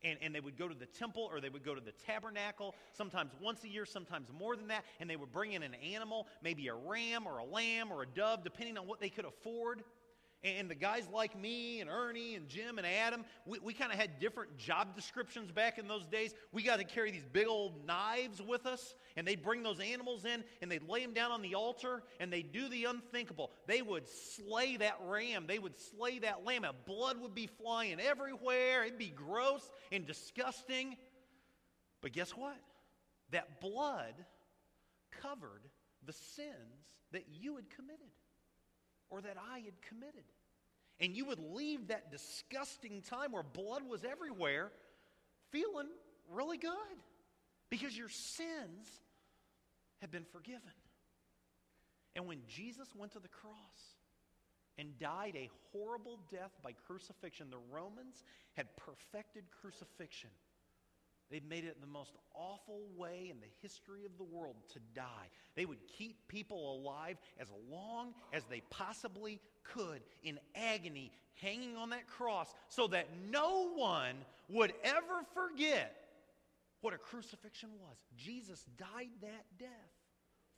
And, 0.03 0.19
and, 0.21 0.35
they 0.35 0.41
would 0.41 0.59
go 0.59 0.69
to 0.69 0.75
the 0.75 0.85
temple 0.85 1.31
or 1.33 1.41
they 1.41 1.49
would 1.49 1.65
go 1.65 1.75
to 1.75 1.81
the 1.81 1.93
tabernacle, 1.93 2.75
sometimes 2.93 3.31
once 3.41 3.65
a 3.65 3.69
year, 3.69 3.87
sometimes 3.87 4.29
more 4.39 4.55
than 4.55 4.69
that, 4.69 4.85
and 5.01 5.09
they 5.09 5.17
would 5.17 5.33
bring 5.33 5.53
in 5.53 5.63
an 5.63 5.75
animal, 5.77 6.27
maybe 6.43 6.69
a 6.69 6.75
ram 6.75 7.27
or 7.27 7.39
a 7.39 7.45
lamb 7.45 7.91
or 7.91 8.03
a 8.03 8.07
dove, 8.07 8.45
depending 8.45 8.77
on 8.77 8.87
what 8.87 9.01
they 9.01 9.09
could 9.09 9.25
afford. 9.25 9.83
And 10.45 10.71
the 10.71 10.75
guys 10.75 11.09
like 11.11 11.41
me 11.41 11.81
and 11.81 11.89
Ernie 11.89 12.35
and 12.35 12.51
Jim 12.51 12.77
and 12.77 12.87
Adam, 12.87 13.25
we, 13.47 13.59
we 13.61 13.73
kind 13.73 13.91
of 13.91 13.99
had 13.99 14.21
different 14.21 14.59
job 14.59 14.95
descriptions 14.95 15.51
back 15.51 15.79
in 15.79 15.89
those 15.89 16.07
days. 16.07 16.35
We 16.53 16.63
got 16.63 16.81
to 16.81 16.85
carry 16.85 17.11
these 17.11 17.25
big 17.33 17.47
old 17.47 17.87
knives 17.87 18.43
with 18.43 18.67
us, 18.67 18.95
and 19.17 19.27
they'd 19.27 19.43
bring 19.43 19.63
those 19.63 19.81
animals 19.81 20.27
in 20.27 20.45
and 20.61 20.71
they'd 20.71 20.87
lay 20.87 21.01
them 21.01 21.15
down 21.15 21.33
on 21.33 21.41
the 21.41 21.55
altar 21.55 22.03
and 22.21 22.31
they'd 22.31 22.53
do 22.53 22.69
the 22.69 22.85
unthinkable. 22.85 23.53
They 23.67 23.81
would 23.81 24.07
slay 24.07 24.77
that 24.77 24.99
ram, 25.07 25.47
they 25.47 25.59
would 25.59 25.79
slay 25.79 26.19
that 26.19 26.45
lamb, 26.45 26.65
and 26.65 26.75
blood 26.85 27.19
would 27.23 27.35
be 27.35 27.47
flying 27.47 27.99
everywhere. 27.99 28.85
It'd 28.85 28.99
be 28.99 29.09
gross 29.09 29.67
and 29.91 30.07
disgusting. 30.07 30.99
But 32.03 32.13
guess 32.13 32.33
what? 32.33 32.59
That 33.31 33.63
blood 33.63 34.13
covered 35.23 35.63
the 36.05 36.13
sins 36.13 36.85
that 37.13 37.25
you 37.31 37.57
had 37.57 37.71
committed 37.71 38.11
or 39.09 39.23
that 39.23 39.37
I 39.51 39.61
had 39.61 39.81
committed. 39.81 40.25
And 41.01 41.17
you 41.17 41.25
would 41.27 41.41
leave 41.41 41.89
that 41.89 42.11
disgusting 42.11 43.03
time 43.03 43.33
where 43.33 43.43
blood 43.43 43.83
was 43.89 44.05
everywhere 44.05 44.71
feeling 45.51 45.89
really 46.31 46.57
good 46.57 46.71
because 47.71 47.97
your 47.97 48.09
sins 48.09 48.89
had 50.01 50.11
been 50.11 50.25
forgiven. 50.25 50.61
And 52.15 52.27
when 52.27 52.39
Jesus 52.47 52.89
went 52.95 53.13
to 53.13 53.19
the 53.19 53.29
cross 53.29 53.55
and 54.79 54.99
died 54.99 55.35
a 55.37 55.51
horrible 55.73 56.21
death 56.31 56.53
by 56.63 56.73
crucifixion, 56.87 57.49
the 57.51 57.59
Romans 57.73 58.23
had 58.55 58.69
perfected 58.77 59.45
crucifixion. 59.61 60.31
They'd 61.31 61.49
made 61.49 61.65
it 61.65 61.81
the 61.81 61.87
most 61.87 62.13
awful 62.35 62.83
way 62.97 63.29
in 63.31 63.41
the 63.41 63.47
history 63.63 64.05
of 64.05 64.17
the 64.19 64.25
world 64.25 64.57
to 64.73 64.79
die. 64.95 65.29
They 65.57 65.65
would 65.65 65.87
keep 65.87 66.29
people 66.29 66.77
alive 66.77 67.17
as 67.41 67.49
long 67.71 68.15
as 68.33 68.45
they 68.45 68.63
possibly 68.71 69.41
could 69.63 70.03
in 70.23 70.39
agony, 70.55 71.11
hanging 71.41 71.77
on 71.77 71.91
that 71.91 72.07
cross, 72.07 72.55
so 72.69 72.87
that 72.89 73.09
no 73.31 73.71
one 73.75 74.15
would 74.49 74.73
ever 74.85 75.25
forget 75.33 75.97
what 76.83 76.95
a 76.95 76.99
crucifixion 76.99 77.71
was. 77.81 77.97
Jesus 78.17 78.65
died 78.77 79.09
that 79.23 79.45
death 79.59 79.71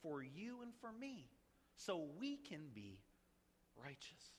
for 0.03 0.23
you 0.23 0.63
and 0.63 0.73
for 0.81 0.91
me, 1.01 1.29
so 1.77 2.07
we 2.19 2.37
can 2.37 2.61
be 2.75 2.99
righteous, 3.83 4.35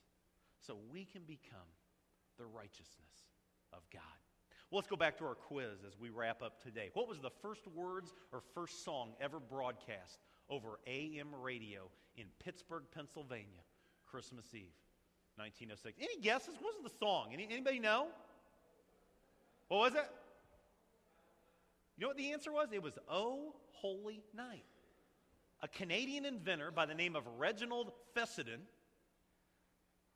so 0.60 0.78
we 0.92 1.06
can 1.06 1.24
become 1.24 1.72
the 2.38 2.46
righteousness 2.46 3.32
of 3.72 3.80
God. 3.92 4.02
Well, 4.70 4.80
let's 4.80 4.90
go 4.90 4.98
back 4.98 5.18
to 5.20 5.26
our 5.26 5.36
quiz 5.36 5.80
as 5.88 5.98
we 5.98 6.10
wrap 6.10 6.42
up 6.42 6.62
today. 6.62 6.90
What 6.94 7.08
was 7.08 7.20
the 7.20 7.30
first 7.42 7.66
words 7.74 8.14
or 8.34 8.42
first 8.54 8.84
song 8.84 9.14
ever 9.22 9.40
broadcast 9.40 10.20
over 10.50 10.80
AM 10.86 11.34
radio 11.42 11.84
in 12.18 12.26
Pittsburgh, 12.44 12.84
Pennsylvania, 12.94 13.62
Christmas 14.06 14.46
Eve, 14.54 14.74
1906? 15.38 15.98
Any 16.02 16.22
guesses? 16.22 16.56
What 16.60 16.74
was 16.82 16.92
the 16.92 16.98
song? 17.00 17.30
Any, 17.32 17.48
anybody 17.50 17.80
know? 17.80 18.08
What 19.70 19.78
was 19.78 19.94
it? 19.94 20.10
You 21.98 22.02
know 22.02 22.10
what 22.10 22.18
the 22.18 22.34
answer 22.34 22.52
was? 22.52 22.68
It 22.74 22.84
was 22.84 22.98
Oh 23.10 23.56
Holy 23.72 24.22
Night. 24.36 24.66
A 25.62 25.68
Canadian 25.70 26.26
inventor 26.26 26.72
by 26.72 26.86
the 26.86 26.94
name 26.94 27.16
of 27.16 27.24
Reginald 27.38 27.94
Fessenden 28.14 28.60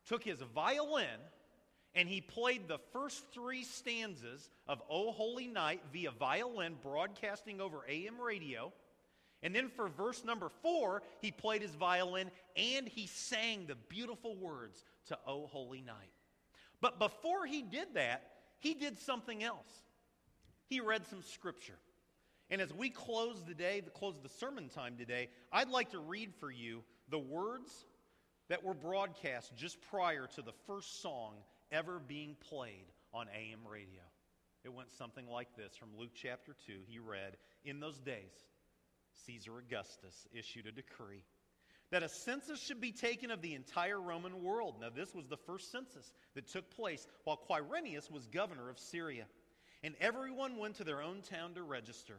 took 0.06 0.22
his 0.22 0.40
violin 0.54 1.18
and 1.94 2.08
he 2.08 2.20
played 2.20 2.68
the 2.68 2.78
first 2.92 3.24
three 3.32 3.64
stanzas 3.64 4.48
of 4.66 4.80
O 4.88 5.12
Holy 5.12 5.46
Night 5.46 5.82
via 5.92 6.10
violin, 6.10 6.76
broadcasting 6.82 7.60
over 7.60 7.84
AM 7.88 8.20
radio. 8.20 8.72
And 9.42 9.54
then 9.54 9.68
for 9.68 9.88
verse 9.88 10.24
number 10.24 10.50
four, 10.62 11.02
he 11.20 11.30
played 11.30 11.62
his 11.62 11.74
violin 11.74 12.30
and 12.56 12.88
he 12.88 13.06
sang 13.06 13.66
the 13.66 13.74
beautiful 13.74 14.36
words 14.36 14.84
to 15.06 15.18
O 15.26 15.46
Holy 15.46 15.82
Night. 15.82 16.12
But 16.80 16.98
before 16.98 17.44
he 17.46 17.62
did 17.62 17.94
that, 17.94 18.22
he 18.58 18.74
did 18.74 18.98
something 18.98 19.42
else. 19.42 19.68
He 20.68 20.80
read 20.80 21.06
some 21.06 21.22
scripture. 21.22 21.78
And 22.48 22.60
as 22.60 22.72
we 22.72 22.90
close 22.90 23.42
the 23.46 23.54
day, 23.54 23.82
close 23.94 24.14
the 24.22 24.28
sermon 24.28 24.68
time 24.68 24.96
today, 24.96 25.28
I'd 25.52 25.68
like 25.68 25.90
to 25.90 25.98
read 25.98 26.32
for 26.38 26.50
you 26.50 26.82
the 27.10 27.18
words 27.18 27.84
that 28.48 28.62
were 28.62 28.74
broadcast 28.74 29.54
just 29.56 29.80
prior 29.90 30.26
to 30.34 30.42
the 30.42 30.52
first 30.66 31.02
song 31.02 31.34
ever 31.72 31.98
being 31.98 32.36
played 32.48 32.86
on 33.12 33.26
AM 33.28 33.60
radio. 33.68 34.02
It 34.64 34.72
went 34.72 34.92
something 34.92 35.26
like 35.26 35.56
this 35.56 35.74
from 35.74 35.88
Luke 35.98 36.12
chapter 36.14 36.54
2. 36.66 36.72
He 36.86 36.98
read, 36.98 37.36
In 37.64 37.80
those 37.80 37.98
days, 37.98 38.46
Caesar 39.26 39.58
Augustus 39.58 40.28
issued 40.32 40.66
a 40.66 40.72
decree 40.72 41.24
that 41.90 42.02
a 42.02 42.08
census 42.08 42.60
should 42.60 42.80
be 42.80 42.92
taken 42.92 43.30
of 43.30 43.42
the 43.42 43.54
entire 43.54 44.00
Roman 44.00 44.42
world. 44.42 44.76
Now, 44.80 44.88
this 44.88 45.14
was 45.14 45.26
the 45.26 45.36
first 45.36 45.70
census 45.70 46.12
that 46.34 46.48
took 46.48 46.70
place 46.70 47.06
while 47.24 47.36
Quirinius 47.48 48.10
was 48.10 48.26
governor 48.26 48.70
of 48.70 48.78
Syria. 48.78 49.26
And 49.84 49.94
everyone 50.00 50.56
went 50.56 50.76
to 50.76 50.84
their 50.84 51.02
own 51.02 51.20
town 51.20 51.54
to 51.54 51.62
register. 51.62 52.14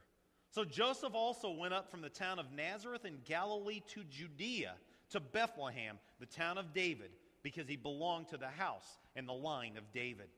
So 0.52 0.64
Joseph 0.64 1.16
also 1.16 1.50
went 1.50 1.74
up 1.74 1.90
from 1.90 2.02
the 2.02 2.10
town 2.10 2.38
of 2.38 2.52
Nazareth 2.52 3.06
in 3.06 3.18
Galilee 3.26 3.82
to 3.94 4.04
Judea, 4.04 4.74
to 5.10 5.20
Bethlehem, 5.20 5.98
the 6.20 6.28
town 6.28 6.60
of 6.60 6.74
David 6.74 7.10
because 7.44 7.68
he 7.68 7.76
belonged 7.76 8.30
to 8.30 8.38
the 8.38 8.48
house 8.48 8.98
and 9.16 9.28
the 9.28 9.34
line 9.34 9.78
of 9.78 9.92
David. 9.92 10.30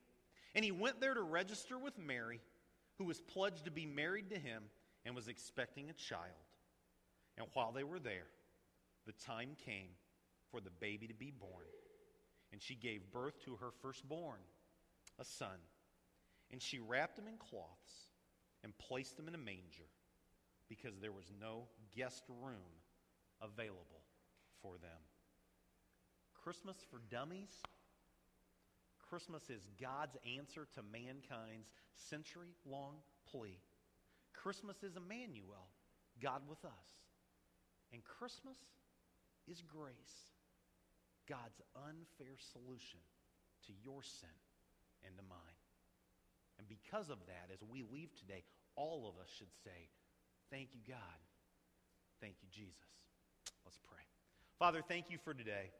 And 0.54 0.64
he 0.64 0.72
went 0.72 1.00
there 1.00 1.14
to 1.14 1.22
register 1.22 1.78
with 1.78 1.98
Mary, 1.98 2.40
who 2.98 3.04
was 3.04 3.20
pledged 3.20 3.64
to 3.64 3.70
be 3.70 3.86
married 3.86 4.30
to 4.30 4.38
him 4.38 4.64
and 5.04 5.14
was 5.14 5.28
expecting 5.28 5.88
a 5.88 5.94
child. 5.94 6.32
And 7.38 7.46
while 7.54 7.72
they 7.72 7.84
were 7.84 7.98
there, 7.98 8.26
the 9.06 9.12
time 9.12 9.50
came 9.64 9.90
for 10.50 10.60
the 10.60 10.70
baby 10.70 11.06
to 11.06 11.14
be 11.14 11.30
born. 11.30 11.66
And 12.52 12.60
she 12.60 12.74
gave 12.74 13.12
birth 13.12 13.44
to 13.44 13.56
her 13.56 13.70
firstborn, 13.82 14.40
a 15.18 15.24
son. 15.24 15.58
And 16.50 16.60
she 16.62 16.78
wrapped 16.78 17.18
him 17.18 17.26
in 17.28 17.36
cloths 17.36 18.10
and 18.64 18.76
placed 18.78 19.18
him 19.18 19.28
in 19.28 19.34
a 19.34 19.38
manger 19.38 19.86
because 20.68 20.98
there 21.00 21.12
was 21.12 21.30
no 21.40 21.64
guest 21.94 22.24
room 22.28 22.82
available 23.40 24.02
for 24.62 24.72
them. 24.78 25.05
Christmas 26.46 26.76
for 26.92 27.00
dummies? 27.10 27.50
Christmas 29.10 29.50
is 29.50 29.66
God's 29.82 30.14
answer 30.38 30.68
to 30.76 30.80
mankind's 30.92 31.66
century 31.92 32.54
long 32.64 33.02
plea. 33.28 33.58
Christmas 34.32 34.84
is 34.84 34.94
Emmanuel, 34.94 35.66
God 36.22 36.42
with 36.48 36.64
us. 36.64 36.88
And 37.92 38.04
Christmas 38.04 38.58
is 39.50 39.60
grace, 39.66 40.30
God's 41.28 41.58
unfair 41.74 42.38
solution 42.38 43.02
to 43.66 43.72
your 43.82 44.04
sin 44.04 44.38
and 45.02 45.16
to 45.16 45.24
mine. 45.28 45.60
And 46.60 46.68
because 46.68 47.10
of 47.10 47.18
that, 47.26 47.50
as 47.52 47.58
we 47.68 47.82
leave 47.90 48.14
today, 48.14 48.44
all 48.76 49.10
of 49.10 49.20
us 49.20 49.34
should 49.36 49.50
say, 49.64 49.90
Thank 50.48 50.68
you, 50.74 50.80
God. 50.86 51.18
Thank 52.20 52.36
you, 52.40 52.48
Jesus. 52.54 52.86
Let's 53.64 53.80
pray. 53.82 54.06
Father, 54.60 54.80
thank 54.86 55.10
you 55.10 55.18
for 55.24 55.34
today, 55.34 55.70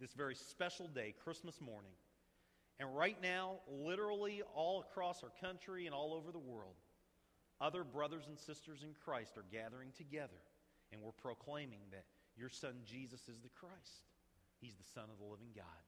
this 0.00 0.12
very 0.14 0.34
special 0.34 0.88
day, 0.88 1.14
Christmas 1.22 1.60
morning. 1.60 1.92
And 2.78 2.96
right 2.96 3.16
now, 3.22 3.56
literally 3.68 4.42
all 4.54 4.80
across 4.80 5.22
our 5.22 5.32
country 5.40 5.84
and 5.84 5.94
all 5.94 6.14
over 6.14 6.32
the 6.32 6.38
world, 6.38 6.76
other 7.60 7.84
brothers 7.84 8.24
and 8.26 8.38
sisters 8.38 8.82
in 8.82 8.94
Christ 9.04 9.36
are 9.36 9.44
gathering 9.52 9.90
together, 9.96 10.40
and 10.90 11.02
we're 11.02 11.12
proclaiming 11.12 11.80
that 11.90 12.04
your 12.36 12.48
son 12.48 12.76
Jesus 12.86 13.20
is 13.28 13.40
the 13.42 13.50
Christ. 13.50 14.08
He's 14.60 14.74
the 14.74 14.84
Son 14.94 15.04
of 15.04 15.18
the 15.18 15.30
living 15.30 15.52
God. 15.54 15.84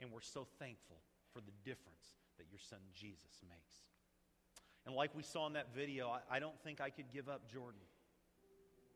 And 0.00 0.10
we're 0.10 0.20
so 0.20 0.46
thankful 0.58 0.96
for 1.32 1.40
the 1.40 1.52
difference 1.64 2.16
that 2.38 2.46
your 2.50 2.58
son 2.58 2.80
Jesus 2.94 3.40
makes. 3.48 3.76
And 4.86 4.94
like 4.94 5.14
we 5.14 5.22
saw 5.22 5.46
in 5.46 5.52
that 5.54 5.74
video, 5.74 6.08
I, 6.08 6.36
I 6.36 6.38
don't 6.38 6.58
think 6.64 6.80
I 6.80 6.90
could 6.90 7.12
give 7.12 7.28
up 7.28 7.50
Jordan. 7.50 7.80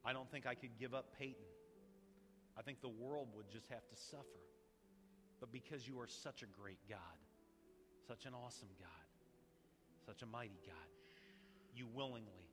I 0.05 0.13
don't 0.13 0.31
think 0.31 0.47
I 0.47 0.55
could 0.55 0.79
give 0.79 0.95
up 0.95 1.17
Peyton. 1.19 1.45
I 2.57 2.63
think 2.63 2.81
the 2.81 2.89
world 2.89 3.29
would 3.35 3.51
just 3.51 3.69
have 3.69 3.87
to 3.89 3.97
suffer. 3.97 4.43
But 5.41 5.53
because 5.53 5.87
you 5.87 5.99
are 6.01 6.07
such 6.07 6.43
a 6.43 6.47
great 6.47 6.79
God, 6.89 7.19
such 8.07 8.27
an 8.27 8.33
awesome 8.35 8.71
God, 8.79 9.09
such 10.07 10.23
a 10.23 10.27
mighty 10.27 10.61
God, 10.65 10.89
you 11.75 11.87
willingly 11.93 12.49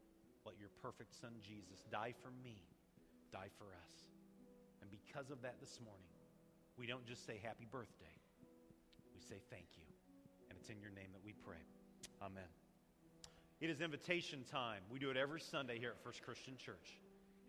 let 0.45 0.57
your 0.59 0.69
perfect 0.81 1.13
Son 1.13 1.31
Jesus 1.41 1.85
die 1.91 2.13
for 2.23 2.31
me, 2.43 2.57
die 3.31 3.49
for 3.57 3.65
us. 3.65 3.93
And 4.81 4.89
because 4.89 5.29
of 5.29 5.41
that 5.43 5.59
this 5.59 5.79
morning, 5.85 6.09
we 6.77 6.87
don't 6.87 7.05
just 7.05 7.25
say 7.25 7.39
happy 7.43 7.67
birthday, 7.69 8.17
we 9.13 9.21
say 9.21 9.39
thank 9.51 9.67
you. 9.77 9.85
And 10.49 10.57
it's 10.59 10.69
in 10.69 10.81
your 10.81 10.91
name 10.91 11.13
that 11.13 11.23
we 11.23 11.33
pray. 11.45 11.61
Amen. 12.21 12.49
It 13.61 13.69
is 13.69 13.79
invitation 13.79 14.43
time. 14.51 14.81
We 14.89 14.97
do 14.97 15.11
it 15.11 15.17
every 15.17 15.39
Sunday 15.39 15.77
here 15.77 15.91
at 15.91 16.03
First 16.03 16.23
Christian 16.23 16.57
Church. 16.57 16.97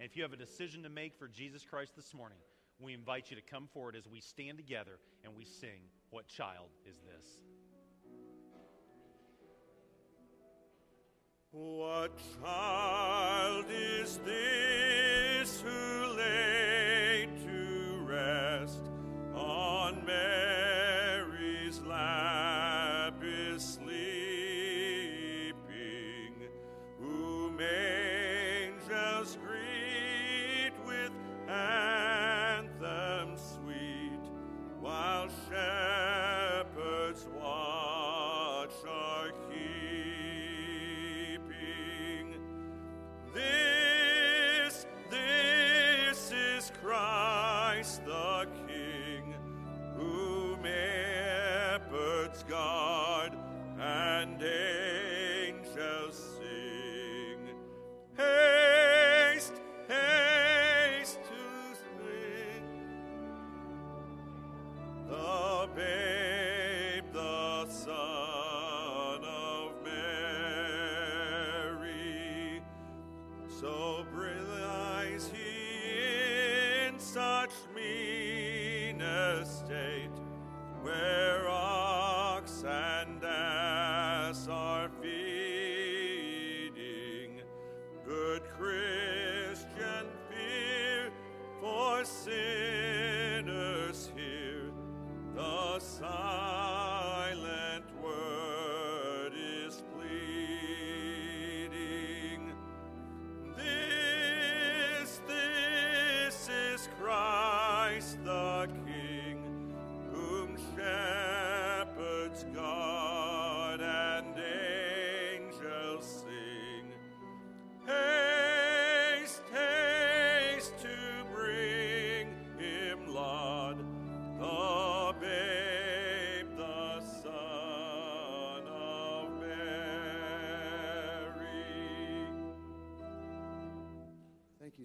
And 0.02 0.10
if 0.10 0.16
you 0.16 0.24
have 0.24 0.32
a 0.32 0.36
decision 0.36 0.82
to 0.82 0.88
make 0.88 1.16
for 1.16 1.28
Jesus 1.28 1.64
Christ 1.64 1.94
this 1.94 2.12
morning, 2.12 2.38
we 2.80 2.92
invite 2.92 3.30
you 3.30 3.36
to 3.36 3.42
come 3.42 3.68
forward 3.72 3.94
as 3.94 4.08
we 4.08 4.20
stand 4.20 4.58
together 4.58 4.98
and 5.22 5.32
we 5.38 5.44
sing, 5.44 5.78
What 6.10 6.26
Child 6.26 6.70
is 6.84 6.96
This? 6.96 7.38
What 11.52 12.18
child 12.42 13.66
is 13.70 14.18
this 14.24 15.60
who 15.60 16.16
laid 16.16 16.81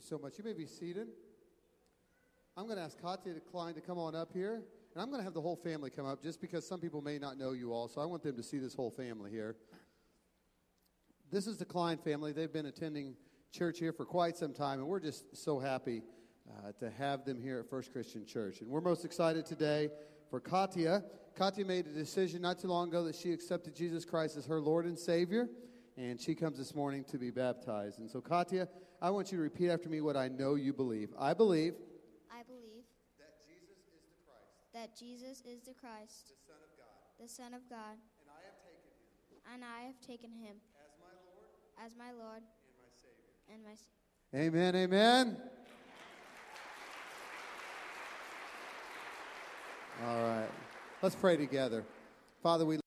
so 0.08 0.18
much. 0.18 0.38
You 0.38 0.44
may 0.46 0.54
be 0.54 0.66
seated. 0.66 1.08
I'm 2.56 2.66
going 2.66 2.78
to 2.78 2.84
ask 2.84 3.00
Katya 3.02 3.34
Klein 3.52 3.74
to 3.74 3.82
come 3.82 3.98
on 3.98 4.16
up 4.16 4.30
here, 4.34 4.64
and 4.94 5.04
I'm 5.04 5.10
going 5.10 5.20
to 5.20 5.24
have 5.24 5.34
the 5.34 5.42
whole 5.42 5.58
family 5.58 5.90
come 5.90 6.06
up 6.06 6.24
just 6.24 6.40
because 6.40 6.66
some 6.66 6.80
people 6.80 7.02
may 7.02 7.20
not 7.20 7.38
know 7.38 7.52
you 7.52 7.74
all, 7.74 7.90
so 7.90 8.00
I 8.00 8.06
want 8.06 8.24
them 8.24 8.38
to 8.38 8.44
see 8.44 8.58
this 8.58 8.74
whole 8.74 8.90
family 8.90 9.30
here. 9.30 9.58
This 11.30 11.46
is 11.46 11.58
the 11.58 11.66
Klein 11.66 11.98
family. 11.98 12.32
They've 12.32 12.52
been 12.52 12.68
attending 12.68 13.16
church 13.52 13.80
here 13.80 13.92
for 13.92 14.06
quite 14.06 14.38
some 14.38 14.54
time, 14.54 14.80
and 14.80 14.88
we're 14.88 15.02
just 15.02 15.36
so 15.36 15.60
happy 15.60 16.04
uh, 16.50 16.72
to 16.80 16.90
have 16.90 17.26
them 17.26 17.42
here 17.42 17.60
at 17.60 17.70
First 17.70 17.92
Christian 17.92 18.26
Church. 18.26 18.62
And 18.62 18.70
we're 18.70 18.80
most 18.80 19.04
excited 19.04 19.46
today 19.46 19.90
for 20.30 20.40
Katya. 20.40 21.04
Katya 21.36 21.66
made 21.66 21.86
a 21.86 21.94
decision 21.94 22.42
not 22.42 22.60
too 22.60 22.70
long 22.70 22.88
ago 22.88 23.04
that 23.04 23.16
she 23.16 23.34
accepted 23.34 23.76
Jesus 23.76 24.06
Christ 24.06 24.38
as 24.38 24.46
her 24.46 24.62
Lord 24.62 24.86
and 24.86 24.98
Savior, 24.98 25.50
and 25.98 26.22
she 26.22 26.36
comes 26.36 26.58
this 26.58 26.76
morning 26.76 27.04
to 27.06 27.18
be 27.18 27.32
baptized. 27.32 28.00
And 28.00 28.10
so, 28.10 28.22
Katya, 28.22 28.68
I 29.02 29.10
want 29.10 29.32
you 29.32 29.38
to 29.38 29.42
repeat 29.42 29.70
after 29.70 29.90
me 29.90 30.00
what 30.02 30.16
I 30.16 30.28
know 30.28 30.56
you 30.56 30.72
believe. 30.74 31.10
I 31.18 31.34
believe 31.34 31.74
I 32.32 32.44
believe 32.44 32.86
that 33.18 33.36
Jesus 33.44 33.84
is 33.90 34.06
the 34.14 34.22
Christ, 34.26 34.74
that 34.74 34.98
Jesus 34.98 35.42
is 35.46 35.64
the 35.66 35.74
Christ, 35.74 36.30
the 36.30 36.38
Son 36.38 36.58
of 36.62 36.72
God, 36.78 37.18
the 37.20 37.28
Son 37.28 37.54
of 37.54 37.70
God, 37.70 37.98
and 38.24 38.30
I 38.30 38.42
have 38.46 38.60
taken 38.62 38.82
him 39.32 39.56
and 39.56 39.64
I 39.64 39.88
have 39.88 40.00
taken 40.02 40.32
him 40.32 40.56
as 40.78 40.94
my 41.02 41.10
Lord 41.26 41.50
as 41.86 41.92
my 41.98 42.12
Lord 42.12 42.44
and 42.44 42.76
my 42.84 42.90
Savior. 43.02 43.34
and 43.54 43.64
my 43.64 43.76
Savior. 43.76 43.94
Amen, 44.36 44.76
amen. 44.76 45.38
All 50.06 50.22
right. 50.22 50.50
Let's 51.02 51.16
pray 51.16 51.38
together. 51.38 51.84
Father, 52.44 52.66
we 52.66 52.78